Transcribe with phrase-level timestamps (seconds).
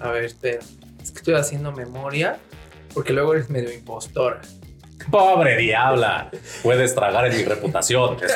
[0.00, 0.60] A ver, espera.
[1.02, 2.38] Es que estoy haciendo memoria
[2.94, 4.40] porque luego eres medio impostora.
[5.10, 6.30] Pobre diabla,
[6.62, 8.16] puedes tragar en mi reputación.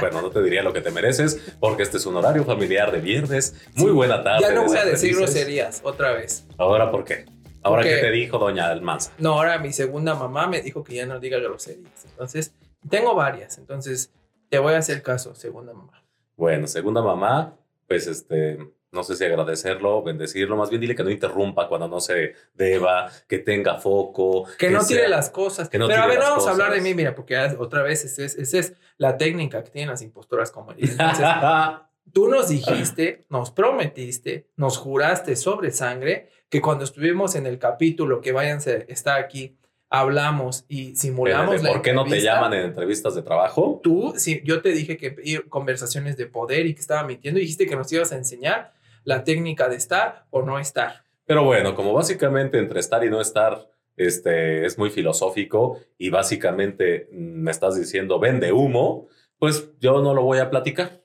[0.00, 2.98] Bueno, no te diría lo que te mereces, porque este es un horario familiar de
[2.98, 3.54] viernes.
[3.74, 4.40] Muy buena tarde.
[4.42, 6.44] Ya no voy a decir groserías otra vez.
[6.58, 7.24] Ahora, ¿por qué?
[7.62, 9.12] Ahora, ¿qué te dijo doña Almanza?
[9.18, 12.04] No, ahora mi segunda mamá me dijo que ya no diga groserías.
[12.10, 12.52] Entonces,
[12.90, 13.58] tengo varias.
[13.58, 14.10] Entonces,
[14.48, 16.01] te voy a hacer caso, segunda mamá.
[16.36, 17.56] Bueno, segunda mamá,
[17.86, 18.58] pues este,
[18.90, 23.10] no sé si agradecerlo, bendecirlo, más bien dile que no interrumpa cuando no se deba,
[23.26, 24.46] que tenga foco.
[24.58, 25.68] Que no sea- tire las cosas.
[25.68, 28.22] que no Pero a ver, vamos a hablar de mí, mira, porque otra vez esa
[28.22, 30.72] es, esa es la técnica que tienen las impostoras como.
[30.72, 30.98] Entonces,
[32.12, 38.20] tú nos dijiste, nos prometiste, nos juraste sobre sangre que cuando estuvimos en el capítulo
[38.20, 39.56] que váyanse, está aquí,
[39.92, 43.78] hablamos y simulamos Espérate, la ¿Por qué no te entrevista, llaman en entrevistas de trabajo?
[43.82, 47.66] Tú, sí, yo te dije que conversaciones de poder y que estaba mintiendo, y dijiste
[47.66, 48.72] que nos ibas a enseñar
[49.04, 51.04] la técnica de estar o no estar.
[51.26, 57.08] Pero bueno, como básicamente entre estar y no estar este, es muy filosófico y básicamente
[57.12, 61.02] mm, me estás diciendo vende humo, pues yo no lo voy a platicar.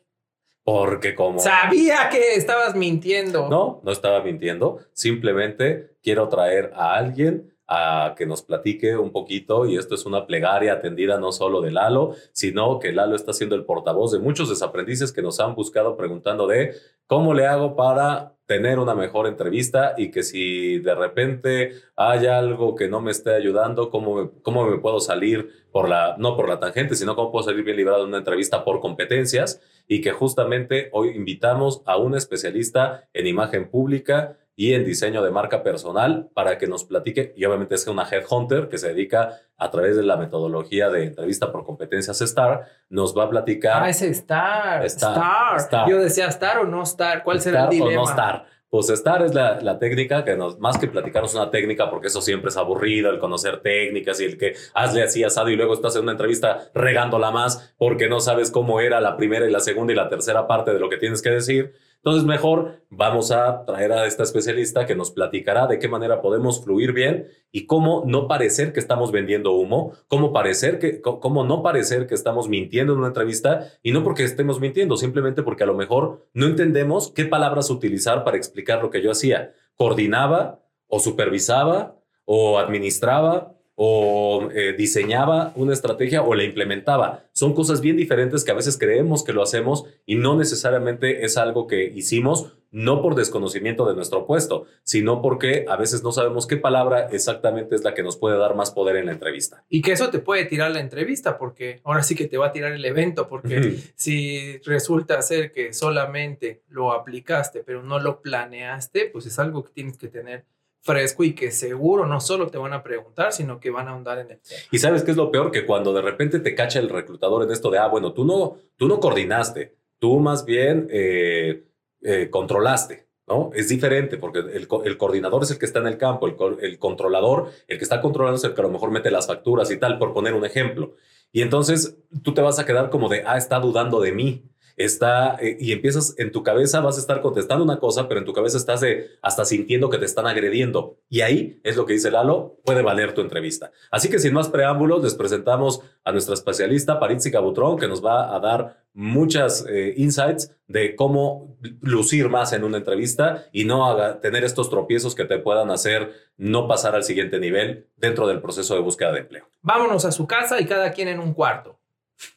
[0.64, 1.40] Porque como...
[1.40, 3.50] Sabía que estabas mintiendo.
[3.50, 4.80] No, no estaba mintiendo.
[4.94, 10.26] Simplemente quiero traer a alguien a que nos platique un poquito y esto es una
[10.26, 14.50] plegaria atendida no solo de Lalo, sino que Lalo está siendo el portavoz de muchos
[14.50, 16.74] desaprendices que nos han buscado preguntando de
[17.08, 22.76] cómo le hago para tener una mejor entrevista y que si de repente hay algo
[22.76, 26.48] que no me esté ayudando, cómo me, cómo me puedo salir por la, no por
[26.48, 30.12] la tangente, sino cómo puedo salir bien librado de una entrevista por competencias y que
[30.12, 36.30] justamente hoy invitamos a un especialista en imagen pública y en diseño de marca personal
[36.34, 40.02] para que nos platique, y obviamente es una headhunter que se dedica a través de
[40.04, 44.84] la metodología de entrevista por competencias STAR, nos va a platicar Ah, ese Star.
[44.88, 45.58] Star, Star.
[45.58, 45.90] Star.
[45.90, 47.24] Yo decía Star o no Star.
[47.24, 48.04] ¿Cuál será el estar o dilema?
[48.04, 48.46] no estar.
[48.70, 52.22] Pues estar es la, la técnica que nos, más que platicarnos una técnica, porque eso
[52.22, 55.96] siempre es aburrido, el conocer técnicas y el que hazle así asado y luego estás
[55.96, 59.94] en una entrevista regándola más porque no sabes cómo era la primera y la segunda
[59.94, 61.76] y la tercera parte de lo que tienes que decir.
[62.08, 66.64] Entonces, mejor vamos a traer a esta especialista que nos platicará de qué manera podemos
[66.64, 71.62] fluir bien y cómo no parecer que estamos vendiendo humo, cómo parecer que, cómo no
[71.62, 75.68] parecer que estamos mintiendo en una entrevista y no porque estemos mintiendo, simplemente porque a
[75.68, 79.52] lo mejor no entendemos qué palabras utilizar para explicar lo que yo hacía.
[79.76, 87.26] Coordinaba o supervisaba o administraba o eh, diseñaba una estrategia o la implementaba.
[87.32, 91.38] Son cosas bien diferentes que a veces creemos que lo hacemos y no necesariamente es
[91.38, 96.48] algo que hicimos, no por desconocimiento de nuestro puesto, sino porque a veces no sabemos
[96.48, 99.64] qué palabra exactamente es la que nos puede dar más poder en la entrevista.
[99.70, 102.52] Y que eso te puede tirar la entrevista, porque ahora sí que te va a
[102.52, 109.12] tirar el evento, porque si resulta ser que solamente lo aplicaste, pero no lo planeaste,
[109.14, 110.46] pues es algo que tienes que tener
[110.88, 114.20] fresco y que seguro no solo te van a preguntar, sino que van a ahondar
[114.20, 114.62] en el tema.
[114.72, 117.52] Y sabes qué es lo peor que cuando de repente te cacha el reclutador en
[117.52, 121.66] esto de, ah, bueno, tú no, tú no coordinaste, tú más bien eh,
[122.02, 123.52] eh, controlaste, ¿no?
[123.54, 126.80] Es diferente porque el, el coordinador es el que está en el campo, el, el
[126.80, 129.78] controlador, el que está controlando es el que a lo mejor mete las facturas y
[129.78, 130.96] tal, por poner un ejemplo.
[131.34, 134.46] Y entonces tú te vas a quedar como de, ah, está dudando de mí.
[134.78, 138.26] Está, eh, y empiezas en tu cabeza, vas a estar contestando una cosa, pero en
[138.28, 141.00] tu cabeza estás de, hasta sintiendo que te están agrediendo.
[141.10, 143.72] Y ahí es lo que dice Lalo, puede valer tu entrevista.
[143.92, 148.36] Así que sin más preámbulos, les presentamos a nuestra especialista, Paritzica Butrón, que nos va
[148.36, 154.22] a dar muchas eh, insights de cómo lucir más en una entrevista y no haga-
[154.22, 158.76] tener estos tropiezos que te puedan hacer no pasar al siguiente nivel dentro del proceso
[158.76, 159.50] de búsqueda de empleo.
[159.62, 161.80] Vámonos a su casa y cada quien en un cuarto.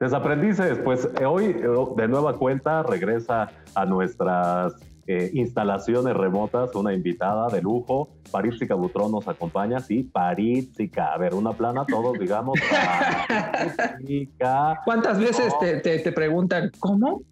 [0.00, 4.74] Desaprendices, pues eh, hoy eh, de nueva cuenta regresa a nuestras
[5.06, 8.08] eh, instalaciones remotas una invitada de lujo.
[8.30, 11.12] Paritzica Butrón nos acompaña, sí, Paritzica.
[11.12, 12.58] A ver, una plana, todos digamos.
[13.28, 14.80] Paritzica.
[14.84, 17.22] ¿Cuántas veces te, te, te preguntan cómo?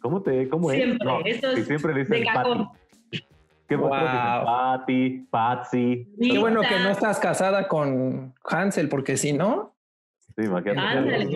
[0.00, 0.78] ¿Cómo te, cómo es?
[0.78, 2.24] Siempre, eso sí, es siempre dicen.
[2.34, 2.68] Pati.
[3.68, 4.44] Qué bueno Wow.
[4.44, 6.08] Pati, Patsy.
[6.20, 9.73] Qué bueno que no estás casada con Hansel, porque si no,
[10.36, 11.26] Sí, imagínate.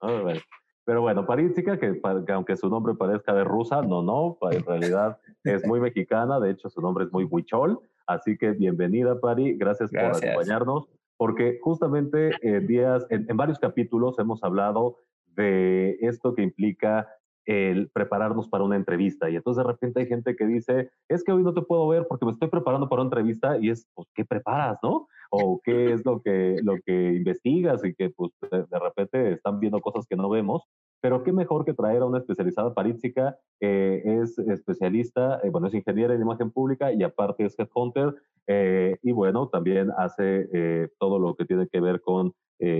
[0.00, 0.40] Bueno.
[0.84, 5.18] Pero bueno, Paritzica, que, que aunque su nombre parezca de rusa, no, no, en realidad
[5.42, 9.90] es muy mexicana, de hecho su nombre es muy huichol, así que bienvenida Pari, gracias,
[9.90, 10.30] por Gracias.
[10.30, 14.98] acompañarnos, porque justamente en días, en, en varios capítulos hemos hablado
[15.34, 17.08] de esto que implica
[17.46, 19.30] el prepararnos para una entrevista.
[19.30, 22.06] Y entonces de repente hay gente que dice, es que hoy no te puedo ver
[22.08, 25.08] porque me estoy preparando para una entrevista y es, pues, ¿qué preparas, no?
[25.30, 29.80] O qué es lo que, lo que investigas y que, pues, de, repente están viendo
[29.80, 30.64] cosas que no vemos.
[31.00, 35.74] Pero qué mejor que traer a una especializada parística, eh, es especialista, eh, bueno, es
[35.74, 38.14] ingeniera en imagen pública y aparte es headhunter.
[38.48, 42.32] Eh, y bueno, también hace eh, todo lo que tiene que ver con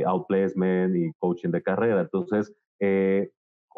[0.06, 2.00] outplacement y coaching de carrera.
[2.00, 2.50] Entonces,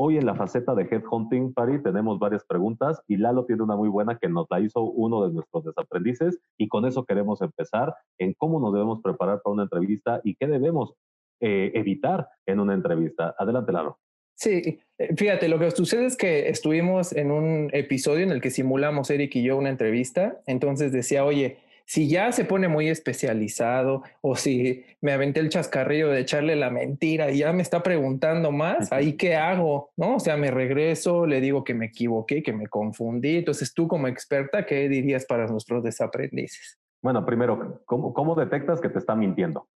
[0.01, 3.89] Hoy en la faceta de Headhunting Party tenemos varias preguntas y Lalo tiene una muy
[3.89, 8.33] buena que nos la hizo uno de nuestros desaprendices y con eso queremos empezar en
[8.35, 10.95] cómo nos debemos preparar para una entrevista y qué debemos
[11.41, 13.35] eh, evitar en una entrevista.
[13.37, 13.99] Adelante, Lalo.
[14.37, 18.51] Sí, eh, fíjate, lo que sucede es que estuvimos en un episodio en el que
[18.51, 21.59] simulamos Eric y yo una entrevista, entonces decía, oye,
[21.89, 26.69] si ya se pone muy especializado o si me aventé el chascarrillo de echarle la
[26.69, 30.17] mentira y ya me está preguntando más, ahí qué hago, ¿no?
[30.17, 33.39] O sea, me regreso, le digo que me equivoqué, que me confundí.
[33.39, 36.79] Entonces, tú como experta, ¿qué dirías para nuestros desaprendices?
[37.01, 39.67] Bueno, primero, ¿cómo, detectas que te está mintiendo?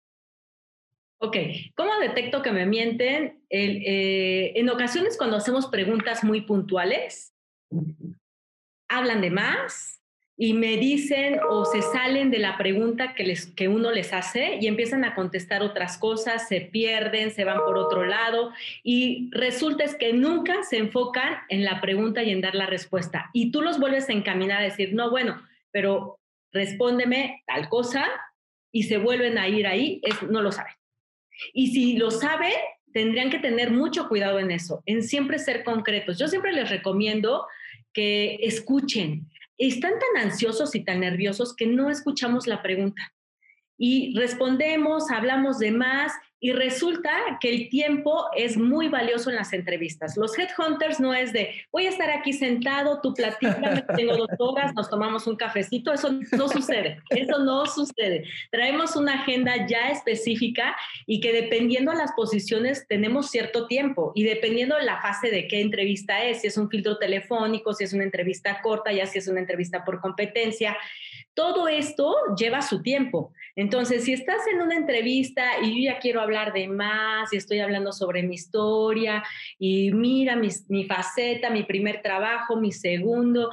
[1.16, 1.36] Ok,
[1.74, 3.42] ¿cómo detecto que me mienten?
[3.48, 7.32] Eh, en ocasiones cuando hacemos preguntas muy puntuales,
[8.86, 10.01] hablan de más,
[10.36, 14.58] y me dicen o se salen de la pregunta que, les, que uno les hace
[14.60, 18.52] y empiezan a contestar otras cosas, se pierden, se van por otro lado
[18.82, 23.30] y resulta es que nunca se enfocan en la pregunta y en dar la respuesta.
[23.32, 26.18] Y tú los vuelves a encaminar a decir, no, bueno, pero
[26.52, 28.06] respóndeme tal cosa
[28.72, 30.74] y se vuelven a ir ahí, no lo saben.
[31.52, 32.52] Y si lo saben,
[32.92, 36.18] tendrían que tener mucho cuidado en eso, en siempre ser concretos.
[36.18, 37.46] Yo siempre les recomiendo
[37.92, 39.28] que escuchen,
[39.68, 43.12] están tan ansiosos y tan nerviosos que no escuchamos la pregunta.
[43.78, 46.12] Y respondemos, hablamos de más
[46.44, 50.16] y resulta que el tiempo es muy valioso en las entrevistas.
[50.16, 54.74] Los headhunters no es de, voy a estar aquí sentado, tú platicas, tengo dos horas,
[54.74, 55.92] nos tomamos un cafecito.
[55.92, 58.24] Eso no sucede, eso no sucede.
[58.50, 60.74] Traemos una agenda ya específica
[61.06, 65.46] y que dependiendo de las posiciones tenemos cierto tiempo y dependiendo de la fase de
[65.46, 69.18] qué entrevista es, si es un filtro telefónico, si es una entrevista corta, ya si
[69.18, 70.76] es una entrevista por competencia.
[71.34, 73.32] Todo esto lleva su tiempo.
[73.56, 77.60] Entonces, si estás en una entrevista y yo ya quiero hablar de más y estoy
[77.60, 79.22] hablando sobre mi historia
[79.58, 83.50] y mira mi, faceta, mi primer trabajo, mi segundo,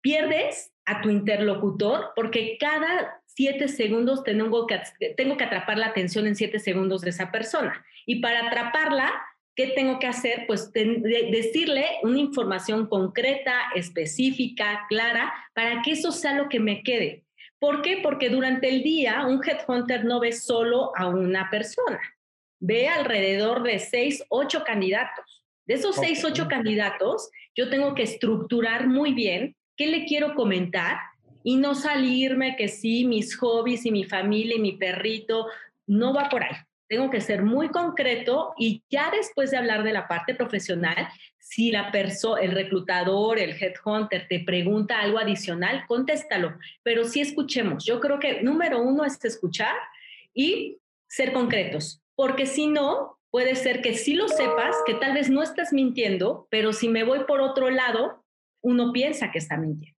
[0.00, 4.80] pierdes a tu interlocutor porque cada siete segundos tengo que,
[5.16, 7.84] tengo que atrapar la atención en siete segundos de esa persona.
[8.06, 9.12] Y para atraparla,
[9.56, 10.44] ¿qué tengo que hacer?
[10.46, 17.24] Pues decirle una información concreta, específica, clara, para que eso sea lo que me quede.
[17.58, 18.00] ¿Por qué?
[18.02, 22.00] Porque durante el día un headhunter no ve solo a una persona,
[22.60, 25.42] ve alrededor de seis, ocho candidatos.
[25.64, 30.98] De esos seis, ocho candidatos, yo tengo que estructurar muy bien qué le quiero comentar
[31.42, 35.46] y no salirme que sí, mis hobbies y mi familia y mi perrito,
[35.86, 36.56] no va por ahí
[36.88, 41.70] tengo que ser muy concreto y ya después de hablar de la parte profesional, si
[41.70, 47.84] la persona, el reclutador, el headhunter te pregunta algo adicional, contéstalo, pero sí escuchemos.
[47.84, 49.74] Yo creo que número uno es escuchar
[50.34, 50.78] y
[51.08, 55.42] ser concretos, porque si no, puede ser que sí lo sepas, que tal vez no
[55.42, 58.24] estás mintiendo, pero si me voy por otro lado,
[58.62, 59.96] uno piensa que está mintiendo.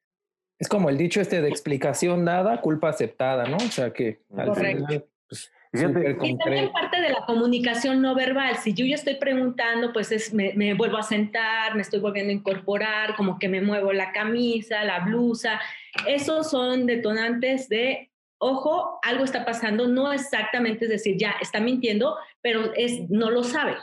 [0.60, 3.58] Es como el dicho este de explicación dada, culpa aceptada, ¿no?
[3.58, 5.52] O sea que al final, pues,
[5.82, 8.58] y también parte de la comunicación no verbal.
[8.58, 12.32] Si yo ya estoy preguntando, pues es, me, me, vuelvo a sentar, me estoy volviendo
[12.32, 15.60] a incorporar, como que me muevo la camisa, la blusa.
[16.08, 19.88] Esos son detonantes de, ojo, algo está pasando.
[19.88, 23.76] No exactamente es decir, ya está mintiendo, pero es, no lo sabe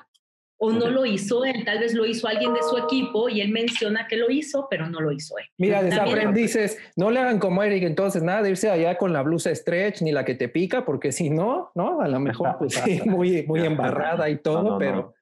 [0.58, 3.50] o no lo hizo él, tal vez lo hizo alguien de su equipo y él
[3.50, 5.44] menciona que lo hizo, pero no lo hizo él.
[5.58, 9.54] Mira, desaprendices, no le hagan como Eric entonces, nada de irse allá con la blusa
[9.54, 12.00] stretch ni la que te pica, porque si no, ¿no?
[12.00, 15.14] A lo mejor pues sí, muy, muy embarrada y todo, pero...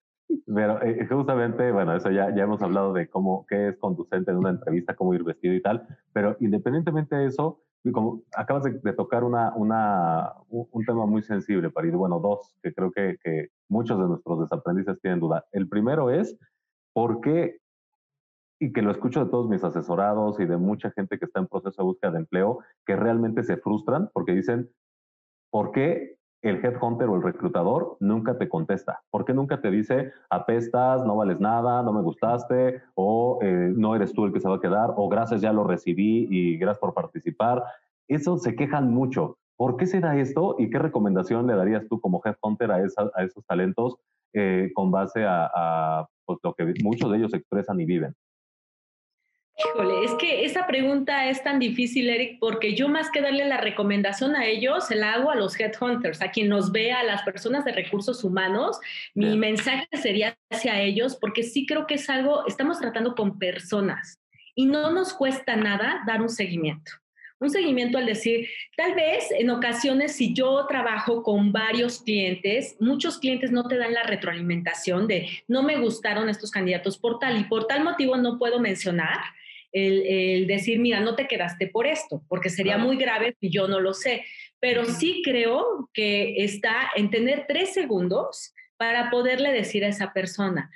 [0.46, 4.38] Pero eh, justamente, bueno, eso ya, ya hemos hablado de cómo, qué es conducente en
[4.38, 7.60] una entrevista, cómo ir vestido y tal, pero independientemente de eso,
[7.92, 12.72] como acabas de, tocar una, una, un tema muy sensible, para ir, bueno, dos, que
[12.72, 15.44] creo que, que muchos de nuestros desaprendices tienen duda.
[15.50, 16.38] El primero es,
[16.92, 17.58] ¿por qué?
[18.60, 21.48] Y que lo escucho de todos mis asesorados y de mucha gente que está en
[21.48, 24.70] proceso de búsqueda de empleo, que realmente se frustran porque dicen,
[25.50, 29.00] ¿por qué el headhunter o el reclutador nunca te contesta.
[29.10, 33.94] ¿Por qué nunca te dice, apestas, no vales nada, no me gustaste, o eh, no
[33.94, 36.80] eres tú el que se va a quedar, o gracias, ya lo recibí y gracias
[36.80, 37.62] por participar?
[38.08, 39.38] Eso se quejan mucho.
[39.56, 42.76] ¿Por qué se da esto y qué recomendación le darías tú como headhunter a,
[43.14, 43.98] a esos talentos
[44.34, 48.14] eh, con base a, pues, lo que muchos de ellos expresan y viven.
[49.58, 53.58] Híjole, es que esa pregunta es tan difícil, Eric, porque yo más que darle la
[53.58, 57.22] recomendación a ellos, se la hago a los headhunters, a quien nos ve, a las
[57.22, 58.78] personas de recursos humanos.
[59.14, 64.18] Mi mensaje sería hacia ellos, porque sí creo que es algo, estamos tratando con personas
[64.54, 66.92] y no nos cuesta nada dar un seguimiento.
[67.38, 73.18] Un seguimiento al decir, tal vez en ocasiones si yo trabajo con varios clientes, muchos
[73.18, 77.44] clientes no te dan la retroalimentación de no me gustaron estos candidatos por tal y
[77.44, 79.18] por tal motivo no puedo mencionar
[79.72, 83.80] el, decir, mira, no te quedaste por esto, porque sería muy grave si yo no
[83.80, 84.24] lo sé.
[84.60, 90.70] Pero sí creo que está en tener tres segundos para poderle decir a esa persona,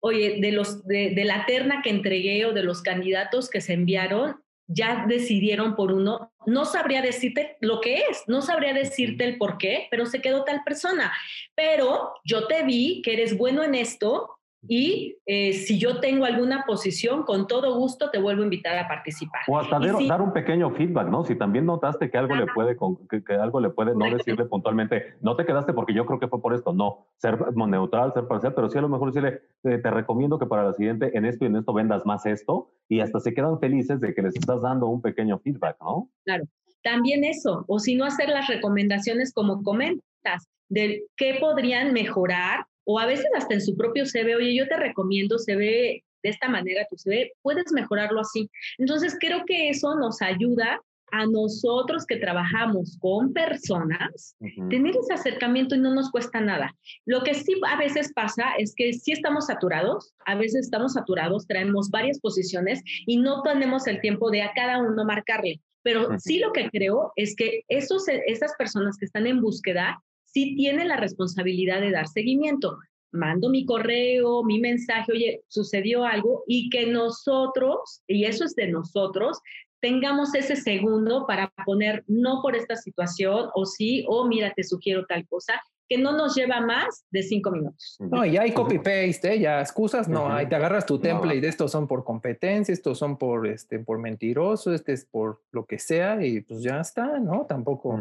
[0.00, 3.74] oye, de, los, de, de la terna que entregué o de los candidatos que se
[3.74, 4.42] enviaron,
[4.72, 9.58] ya decidieron por uno, no sabría decirte lo que es, no sabría decirte el por
[9.58, 11.12] qué, pero se quedó tal persona.
[11.56, 16.64] Pero yo te vi que eres bueno en esto, y eh, si yo tengo alguna
[16.66, 19.40] posición, con todo gusto te vuelvo a invitar a participar.
[19.48, 21.24] O hasta dar, un pequeño feedback, ¿no?
[21.24, 22.76] Si también notaste que algo le puede,
[23.08, 26.42] que, algo le puede, no decirle puntualmente, no te quedaste porque yo creo que fue
[26.42, 29.90] por esto, no, ser neutral, ser parcial, pero sí a lo mejor decirle, eh, te
[29.90, 33.20] recomiendo que para la siguiente, en esto y en esto vendas más esto, y hasta
[33.20, 36.10] se quedan felices de que les estás dando un pequeño feedback, ¿no?
[36.24, 36.44] Claro,
[36.82, 42.98] también eso, o si no hacer las recomendaciones como comentas, de qué podrían mejorar o
[42.98, 46.86] a veces hasta en su propio CV, oye, yo te recomiendo ve de esta manera
[46.90, 48.50] tu CV, puedes mejorarlo así.
[48.78, 50.80] Entonces, creo que eso nos ayuda
[51.12, 54.36] a nosotros que trabajamos con personas,
[54.68, 56.74] tener ese acercamiento y no nos cuesta nada.
[57.06, 61.46] Lo que sí a veces pasa es que sí estamos saturados, a veces estamos saturados,
[61.46, 65.60] traemos varias posiciones y no tenemos el tiempo de a cada uno marcarle.
[65.82, 70.02] Pero sí lo que creo es que esos, esas personas que están en búsqueda
[70.32, 72.78] sí tiene la responsabilidad de dar seguimiento.
[73.12, 78.68] Mando mi correo, mi mensaje, oye, sucedió algo y que nosotros, y eso es de
[78.68, 79.40] nosotros,
[79.80, 85.06] tengamos ese segundo para poner no por esta situación o sí, o mira, te sugiero
[85.06, 87.96] tal cosa, que no nos lleva más de cinco minutos.
[87.98, 89.40] No, ya hay copy-paste, ¿eh?
[89.40, 92.96] ya excusas, no, ahí te agarras tu template y de estos son por competencia, estos
[92.96, 97.18] son por, este, por mentiroso, este es por lo que sea y pues ya está,
[97.18, 97.44] ¿no?
[97.48, 98.00] Tampoco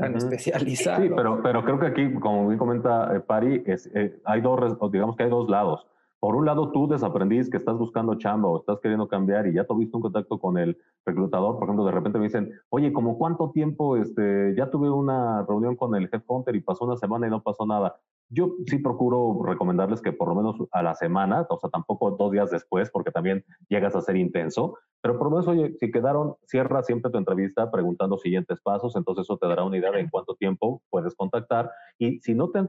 [0.00, 1.02] tan especializado.
[1.02, 4.78] Sí, pero, pero creo que aquí, como bien comenta eh, Pari, es, eh, hay dos,
[4.90, 5.86] digamos que hay dos lados.
[6.18, 9.64] Por un lado, tú, desaprendiz, que estás buscando chamba o estás queriendo cambiar y ya
[9.64, 10.76] tuviste un contacto con el
[11.06, 13.96] reclutador, por ejemplo, de repente me dicen, oye, ¿como cuánto tiempo?
[13.96, 17.64] Este, ya tuve una reunión con el headhunter y pasó una semana y no pasó
[17.64, 17.96] nada.
[18.30, 22.30] Yo sí procuro recomendarles que por lo menos a la semana, o sea, tampoco dos
[22.30, 26.36] días después, porque también llegas a ser intenso, pero por lo menos, oye, si quedaron,
[26.44, 30.10] cierra siempre tu entrevista preguntando siguientes pasos, entonces eso te dará una idea de en
[30.10, 31.70] cuánto tiempo puedes contactar.
[31.98, 32.68] Y si no te han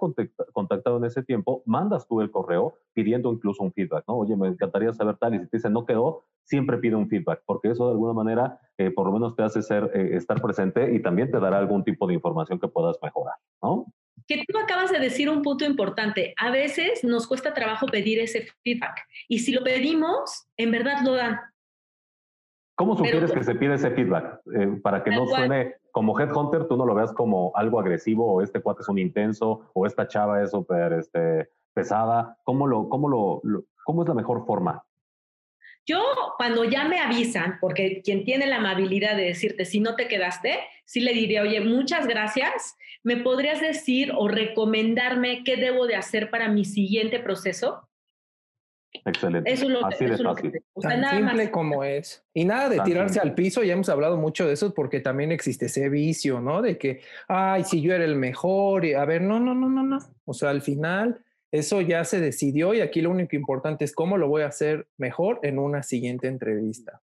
[0.54, 4.16] contactado en ese tiempo, mandas tú el correo pidiendo incluso un feedback, ¿no?
[4.16, 7.44] Oye, me encantaría saber tal, y si te dicen no quedó, siempre pide un feedback,
[7.46, 10.94] porque eso de alguna manera eh, por lo menos te hace ser, eh, estar presente
[10.94, 13.86] y también te dará algún tipo de información que puedas mejorar, ¿no?
[14.40, 16.34] Que tú acabas de decir un punto importante.
[16.38, 21.14] A veces nos cuesta trabajo pedir ese feedback y si lo pedimos, en verdad lo
[21.14, 21.40] dan.
[22.76, 24.42] ¿Cómo sugieres que se pide ese feedback?
[24.56, 28.42] Eh, para que no suene como headhunter, tú no lo veas como algo agresivo o
[28.42, 32.38] este cuate es un intenso o esta chava es súper este, pesada.
[32.44, 33.42] ¿Cómo, lo, cómo, lo,
[33.86, 34.84] ¿Cómo es la mejor forma?
[35.86, 36.02] Yo,
[36.38, 40.60] cuando ya me avisan, porque quien tiene la amabilidad de decirte si no te quedaste,
[40.86, 42.78] sí le diría, oye, muchas gracias.
[43.04, 47.88] ¿Me podrías decir o recomendarme qué debo de hacer para mi siguiente proceso?
[49.06, 49.52] Excelente.
[49.52, 50.62] Eso es lo, Así de fácil.
[50.82, 52.24] Tan simple como es.
[52.34, 55.68] Y nada de tirarse al piso, ya hemos hablado mucho de eso porque también existe
[55.68, 56.62] ese vicio, ¿no?
[56.62, 59.82] De que, ay, si yo era el mejor, y a ver, no, no, no, no,
[59.82, 59.98] no.
[60.26, 64.18] O sea, al final eso ya se decidió y aquí lo único importante es cómo
[64.18, 67.02] lo voy a hacer mejor en una siguiente entrevista.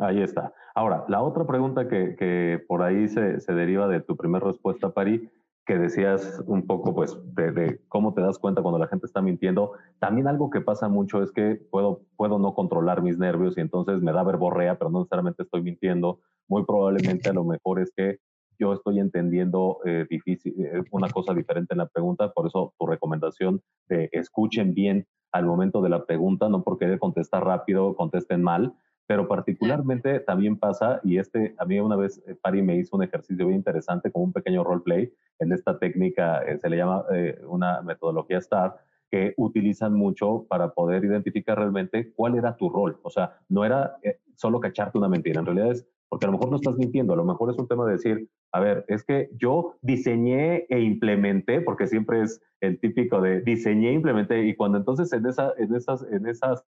[0.00, 0.52] Ahí está.
[0.74, 5.30] Ahora, la otra pregunta que, por ahí se, se, deriva de tu primera respuesta, Pari,
[5.66, 9.72] que decías un poco pues de, cómo te das cuenta cuando la gente está mintiendo.
[9.98, 14.02] También algo que pasa mucho es que puedo, puedo no controlar mis nervios y entonces
[14.02, 16.20] me da verborrea, pero no necesariamente estoy mintiendo.
[16.48, 18.18] Muy probablemente a lo mejor es que
[18.58, 22.86] yo estoy entendiendo eh, difícil, eh, una cosa diferente en la pregunta, por eso tu
[22.86, 28.72] recomendación de escuchen bien al momento de la pregunta, no porque contestar rápido, contesten mal,
[29.06, 33.02] pero particularmente también pasa, y este, a mí una vez eh, Pari me hizo un
[33.02, 37.04] ejercicio bien interesante como un pequeño roleplay, en esta técnica se le llama
[37.48, 38.76] una metodología STAR,
[39.10, 42.98] que utilizan mucho para poder identificar realmente cuál era tu rol.
[43.02, 43.96] O sea, no era
[44.36, 47.16] solo cacharte una mentira, en realidad es porque a lo mejor no estás mintiendo, a
[47.16, 51.60] lo mejor es un tema de decir, a ver, es que yo diseñé e implementé,
[51.60, 55.74] porque siempre es el típico de diseñé e implementé, y cuando entonces en, esa, en,
[55.74, 56.64] esas, en esas,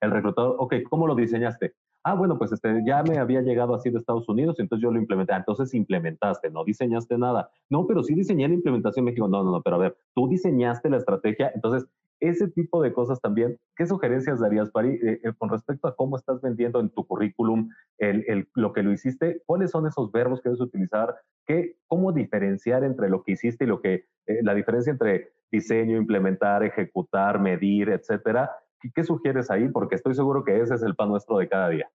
[0.00, 1.74] el reclutador, ok, ¿cómo lo diseñaste?
[2.04, 5.00] Ah, bueno, pues este, ya me había llegado así de Estados Unidos, entonces yo lo
[5.00, 5.32] implementé.
[5.32, 7.50] Ah, entonces implementaste, no diseñaste nada.
[7.68, 9.26] No, pero sí diseñé la implementación en México.
[9.26, 11.88] No, no, no, pero a ver, tú diseñaste la estrategia, entonces
[12.28, 16.16] ese tipo de cosas también, ¿qué sugerencias darías, Pari, eh, eh, con respecto a cómo
[16.16, 19.42] estás vendiendo en tu currículum el, lo que lo hiciste?
[19.46, 21.14] ¿Cuáles son esos verbos que debes utilizar?
[21.46, 25.96] ¿Qué, ¿Cómo diferenciar entre lo que hiciste y lo que, eh, la diferencia entre diseño,
[25.96, 28.50] implementar, ejecutar, medir, etcétera?
[28.80, 29.68] ¿Qué, ¿Qué sugieres ahí?
[29.68, 31.90] Porque estoy seguro que ese es el pan nuestro de cada día.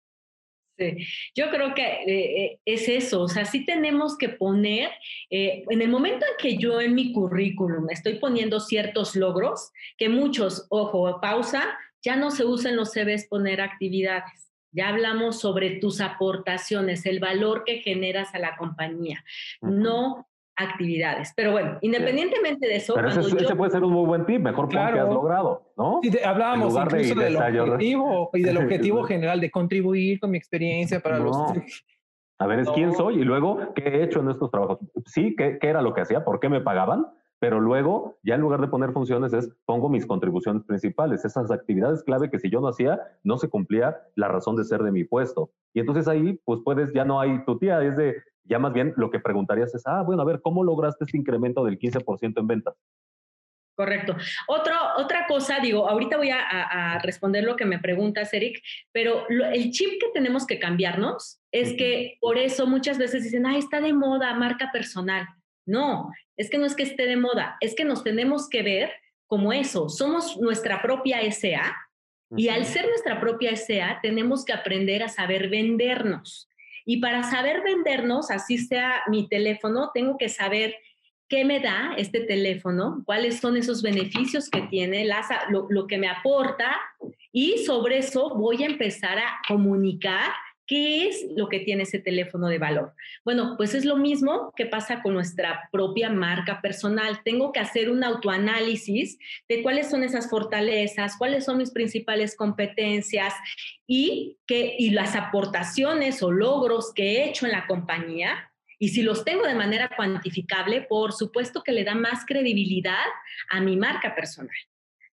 [1.36, 4.90] Yo creo que eh, eh, es eso, o sea, sí tenemos que poner,
[5.30, 10.10] eh, en el momento en que yo en mi currículum estoy poniendo ciertos logros, que
[10.10, 14.52] muchos, ojo, pausa, ya no se usa en los CVs poner actividades.
[14.72, 19.24] Ya hablamos sobre tus aportaciones, el valor que generas a la compañía,
[19.62, 20.28] no
[20.60, 21.34] actividades.
[21.36, 22.94] Pero bueno, independientemente de eso.
[22.94, 24.94] Pero ese, puede ser un muy buen tip, mejor claro.
[24.94, 26.00] que has logrado, ¿no?
[26.04, 31.00] Sí, hablábamos incluso de, del objetivo y del objetivo general de contribuir con mi experiencia
[31.00, 31.36] para los.
[32.42, 34.80] A ver, es quién soy y luego qué he hecho en estos trabajos.
[35.06, 36.24] Sí, ¿qué, qué era lo que hacía?
[36.24, 37.06] ¿Por qué me pagaban?
[37.40, 42.04] pero luego ya en lugar de poner funciones es pongo mis contribuciones principales, esas actividades
[42.04, 45.06] clave que si yo no hacía, no se cumplía la razón de ser de mi
[45.06, 45.52] puesto.
[45.74, 48.18] Y entonces ahí, pues puedes, ya no hay tu tía, es de,
[48.50, 51.64] ya más bien lo que preguntarías es, ah, bueno, a ver, ¿cómo lograste este incremento
[51.64, 52.76] del 15% en ventas?
[53.76, 54.18] Correcto.
[54.48, 59.26] Otro, otra cosa, digo, ahorita voy a, a, responder lo que me preguntas, Eric, pero
[59.30, 63.58] lo, el chip que tenemos que cambiarnos es que por eso muchas veces dicen, ah,
[63.58, 65.26] está de moda, marca personal.
[65.66, 68.92] No, es que no es que esté de moda, es que nos tenemos que ver
[69.28, 69.88] como eso.
[69.88, 71.74] Somos nuestra propia SA
[72.36, 76.49] y al ser nuestra propia SA tenemos que aprender a saber vendernos.
[76.86, 80.76] Y para saber vendernos, así sea mi teléfono, tengo que saber
[81.28, 85.08] qué me da este teléfono, cuáles son esos beneficios que tiene,
[85.50, 86.76] lo, lo que me aporta
[87.32, 90.32] y sobre eso voy a empezar a comunicar
[90.70, 92.94] ¿Qué es lo que tiene ese teléfono de valor?
[93.26, 97.22] Bueno, pues es lo mismo que pasa con nuestra propia marca personal.
[97.26, 103.34] Tengo que hacer un autoanálisis de cuáles son esas fortalezas, cuáles son mis principales competencias
[103.88, 108.52] y, que, y las aportaciones o logros que he hecho en la compañía.
[108.78, 113.08] Y si los tengo de manera cuantificable, por supuesto que le da más credibilidad
[113.50, 114.56] a mi marca personal.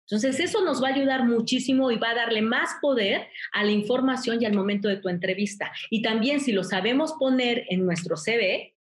[0.08, 3.72] Entonces, eso nos va a ayudar muchísimo y va a darle más poder a la
[3.72, 5.72] información y al momento de tu entrevista.
[5.90, 8.74] Y también si lo sabemos poner en nuestro CV,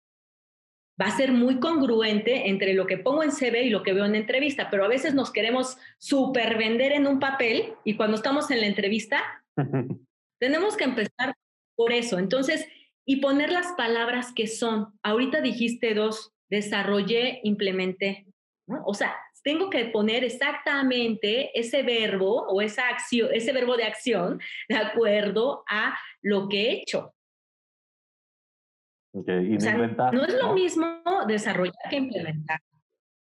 [1.00, 4.04] va a ser muy congruente entre lo que pongo en CV y lo que veo
[4.04, 8.50] en entrevista, pero a veces nos queremos super vender en un papel y cuando estamos
[8.50, 9.44] en la entrevista,
[10.38, 11.34] tenemos que empezar
[11.74, 12.18] por eso.
[12.18, 12.66] Entonces,
[13.06, 14.98] y poner las palabras que son.
[15.02, 18.26] Ahorita dijiste dos, desarrollé, implementé.
[18.66, 18.82] ¿no?
[18.86, 24.40] O sea, tengo que poner exactamente ese verbo o esa acción, ese verbo de acción
[24.68, 27.14] de acuerdo a lo que he hecho.
[29.12, 32.60] Okay, o sea, no es lo mismo desarrollar que implementar.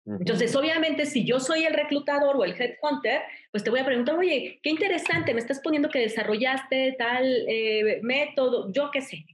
[0.07, 4.15] Entonces, obviamente, si yo soy el reclutador o el headhunter, pues te voy a preguntar,
[4.15, 9.25] oye, qué interesante, me estás poniendo que desarrollaste tal eh, método, yo qué sé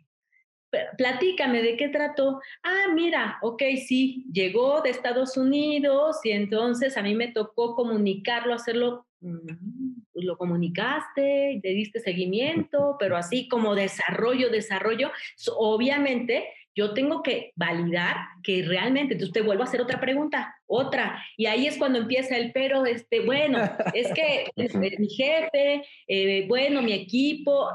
[0.97, 2.39] platícame de qué trató.
[2.63, 8.53] Ah, mira, ok, sí, llegó de Estados Unidos y entonces a mí me tocó comunicarlo,
[8.53, 15.11] hacerlo, mm, pues lo comunicaste, te diste seguimiento, pero así como desarrollo, desarrollo,
[15.57, 21.21] obviamente yo tengo que validar que realmente, entonces te vuelvo a hacer otra pregunta, otra,
[21.35, 23.59] y ahí es cuando empieza el pero, este, bueno,
[23.93, 24.49] es que
[24.99, 27.69] mi jefe, eh, bueno, mi equipo,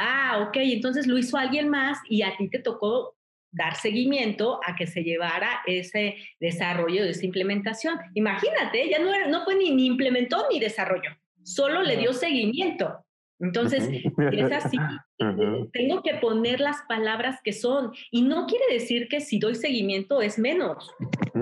[0.00, 3.16] ah, ok, entonces lo hizo alguien más y a ti te tocó
[3.52, 7.98] dar seguimiento a que se llevara ese desarrollo de esa implementación.
[8.14, 11.10] Imagínate, ya no, no fue ni, ni implementó ni desarrollo,
[11.42, 13.04] solo le dio seguimiento.
[13.40, 13.88] Entonces,
[14.32, 14.76] es así,
[15.72, 17.92] tengo que poner las palabras que son.
[18.10, 20.94] Y no quiere decir que si doy seguimiento es menos.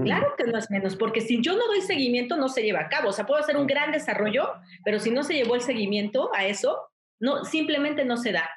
[0.05, 2.89] Claro que no es menos, porque si yo no doy seguimiento no se lleva a
[2.89, 3.09] cabo.
[3.09, 4.49] O sea, puedo hacer un gran desarrollo,
[4.85, 6.88] pero si no se llevó el seguimiento a eso,
[7.21, 8.49] no, simplemente no se da.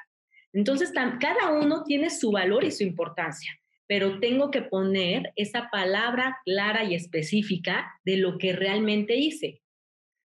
[0.53, 3.51] Entonces, cada uno tiene su valor y su importancia,
[3.87, 9.61] pero tengo que poner esa palabra clara y específica de lo que realmente hice.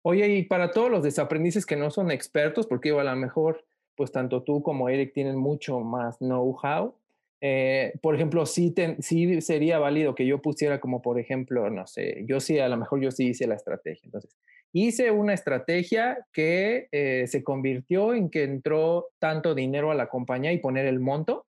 [0.03, 4.11] Oye, y para todos los desaprendices que no son expertos, porque a lo mejor, pues
[4.11, 6.95] tanto tú como Eric tienen mucho más know-how,
[7.39, 12.25] Eh, por ejemplo, sí, sí sería válido que yo pusiera como, por ejemplo, no sé,
[12.27, 14.01] yo sí, a lo mejor yo sí hice la estrategia.
[14.05, 14.35] Entonces,
[14.73, 20.51] hice una estrategia que eh, se convirtió en que entró tanto dinero a la compañía
[20.51, 21.45] y poner el monto.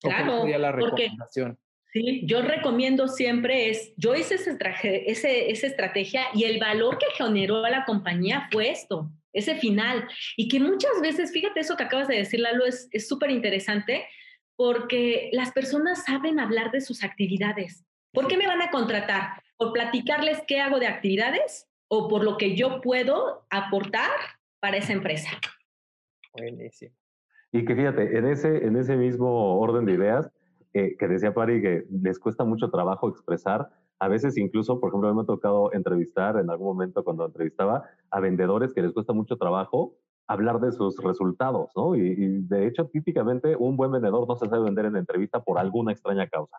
[0.00, 1.58] Claro, sería la recomendación?
[1.92, 4.58] sí, yo recomiendo siempre es, yo hice ese
[5.06, 10.06] ese, esa estrategia y el valor que generó a la compañía fue esto, ese final.
[10.36, 14.06] Y que muchas veces, fíjate eso que acabas de decir, Lalo, es súper interesante
[14.56, 17.84] porque las personas saben hablar de sus actividades.
[18.12, 19.42] ¿Por qué me van a contratar?
[19.58, 24.10] ¿Por platicarles qué hago de actividades o por lo que yo puedo aportar
[24.60, 25.30] para esa empresa?
[26.32, 26.94] Buenísimo.
[27.52, 30.30] Y que fíjate, en ese, en ese mismo orden de ideas,
[30.74, 35.14] eh, que decía Pari que les cuesta mucho trabajo expresar, a veces incluso, por ejemplo,
[35.14, 39.38] me ha tocado entrevistar en algún momento cuando entrevistaba a vendedores que les cuesta mucho
[39.38, 41.94] trabajo hablar de sus resultados, ¿no?
[41.94, 45.92] Y, de hecho, típicamente un buen vendedor no se sabe vender en entrevista por alguna
[45.92, 46.58] extraña causa.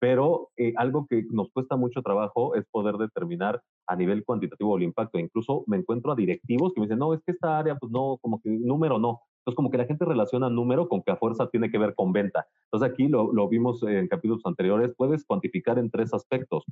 [0.00, 4.84] Pero eh, algo que nos cuesta mucho trabajo es poder determinar a nivel cuantitativo el
[4.84, 5.18] impacto.
[5.18, 8.18] Incluso me encuentro a directivos que me dicen, no, es que esta área, pues no,
[8.20, 9.20] como que número no.
[9.40, 12.12] Entonces, como que la gente relaciona número con que a fuerza tiene que ver con
[12.12, 12.46] venta.
[12.64, 16.64] Entonces, aquí lo, lo vimos en capítulos anteriores, puedes cuantificar en tres aspectos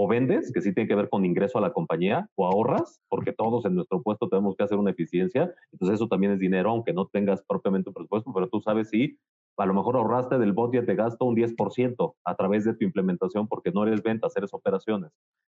[0.00, 3.32] o vendes, que sí tiene que ver con ingreso a la compañía, o ahorras, porque
[3.32, 6.92] todos en nuestro puesto tenemos que hacer una eficiencia, entonces eso también es dinero, aunque
[6.92, 9.18] no tengas propiamente un presupuesto, pero tú sabes si
[9.58, 13.48] a lo mejor ahorraste del budget de gasto un 10% a través de tu implementación
[13.48, 15.10] porque no eres ventas, eres operaciones.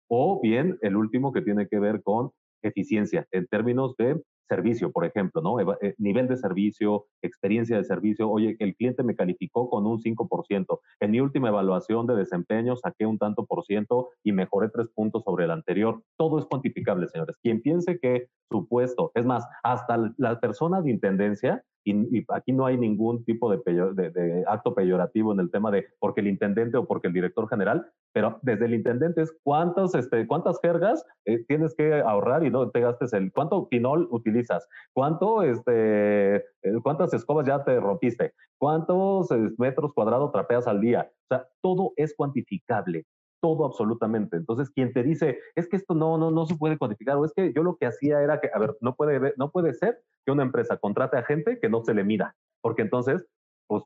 [0.08, 2.30] O bien el último que tiene que ver con
[2.62, 5.60] eficiencia en términos de servicio, por ejemplo, ¿no?
[5.60, 8.30] Eh, nivel de servicio, experiencia de servicio.
[8.30, 10.80] Oye, el cliente me calificó con un 5%.
[11.00, 15.22] En mi última evaluación de desempeño saqué un tanto por ciento y mejoré tres puntos
[15.24, 16.02] sobre el anterior.
[16.16, 17.36] Todo es cuantificable, señores.
[17.42, 22.66] Quien piense que su puesto, es más, hasta la persona de intendencia y, aquí no
[22.66, 27.08] hay ningún tipo de, acto peyorativo en el tema de porque el intendente o porque
[27.08, 32.00] el director general, pero desde el intendente es cuántas, este, cuántas jergas eh, tienes que
[32.00, 36.42] ahorrar y no te gastes el, cuánto pinol utilizas, cuánto, este, eh,
[36.82, 41.10] cuántas escobas ya te rompiste, cuántos metros cuadrados trapeas al día.
[41.30, 43.06] O sea, todo es cuantificable
[43.40, 44.36] todo absolutamente.
[44.36, 47.32] Entonces, quien te dice, es que esto no, no, no se puede cuantificar, o es
[47.32, 50.32] que yo lo que hacía era que, a ver, no puede, no puede ser que
[50.32, 53.26] una empresa contrate a gente que no se le mida, porque entonces,
[53.66, 53.84] pues,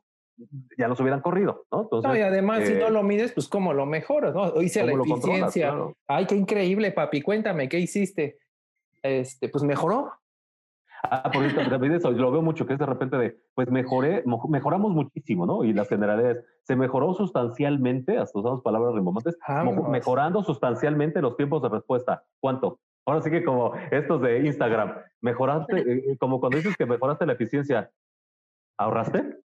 [0.77, 1.83] ya nos hubieran corrido, ¿no?
[1.83, 4.61] Entonces, no, y además, si no eh, lo mides, pues, ¿cómo lo mejoras, no?
[4.61, 5.75] Hice la eficiencia.
[6.07, 8.39] Ay, qué increíble, papi, cuéntame, ¿qué hiciste?
[9.01, 10.11] Este, pues, mejoró.
[11.03, 15.45] Ah, por eso, lo veo mucho, que es de repente de, pues mejoré, mejoramos muchísimo,
[15.45, 15.65] ¿no?
[15.65, 19.37] Y las generalidades, se mejoró sustancialmente, hasta usamos palabras rimbombantes,
[19.89, 22.23] mejorando sustancialmente los tiempos de respuesta.
[22.39, 22.79] ¿Cuánto?
[23.05, 25.75] Ahora sí que como estos de Instagram, mejoraste,
[26.11, 27.91] eh, como cuando dices que mejoraste la eficiencia,
[28.77, 29.39] ¿ahorraste?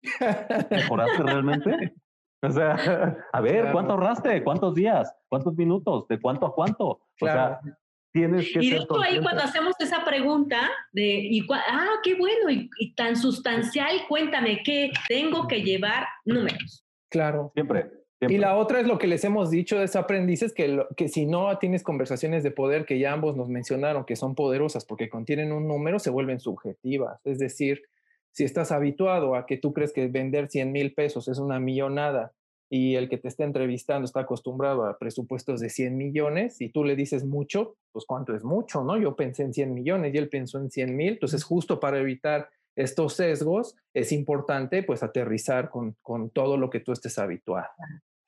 [0.70, 1.94] ¿Mejoraste realmente?
[2.42, 2.76] O sea,
[3.32, 4.44] a ver, ¿cuánto ahorraste?
[4.44, 5.12] ¿Cuántos días?
[5.28, 6.06] ¿Cuántos minutos?
[6.06, 6.86] ¿De cuánto a cuánto?
[6.86, 7.60] O sea,
[8.18, 12.50] tienes que y de hecho ahí cuando hacemos esa pregunta de, y, ah, qué bueno,
[12.50, 16.06] y, tan sustancial, cuéntame, ¿qué tengo que llevar?
[16.24, 16.84] Números.
[17.08, 17.52] Claro.
[17.54, 17.90] Siempre.
[18.20, 21.24] Y la otra es lo que les hemos dicho de ese aprendices, que, que si
[21.24, 25.52] no tienes conversaciones de poder, que ya ambos nos mencionaron, que son poderosas porque contienen
[25.52, 27.20] un número, se vuelven subjetivas.
[27.24, 27.82] Es decir,
[28.32, 32.32] si estás habituado a que tú crees que vender 100 mil pesos es una millonada
[32.70, 36.84] y el que te está entrevistando está acostumbrado a presupuestos de 100 millones y tú
[36.84, 38.98] le dices mucho, pues cuánto es mucho, ¿no?
[38.98, 42.48] Yo pensé en 100 millones y él pensó en 100 mil, entonces justo para evitar
[42.76, 47.68] estos sesgos es importante pues aterrizar con, con todo lo que tú estés habituado.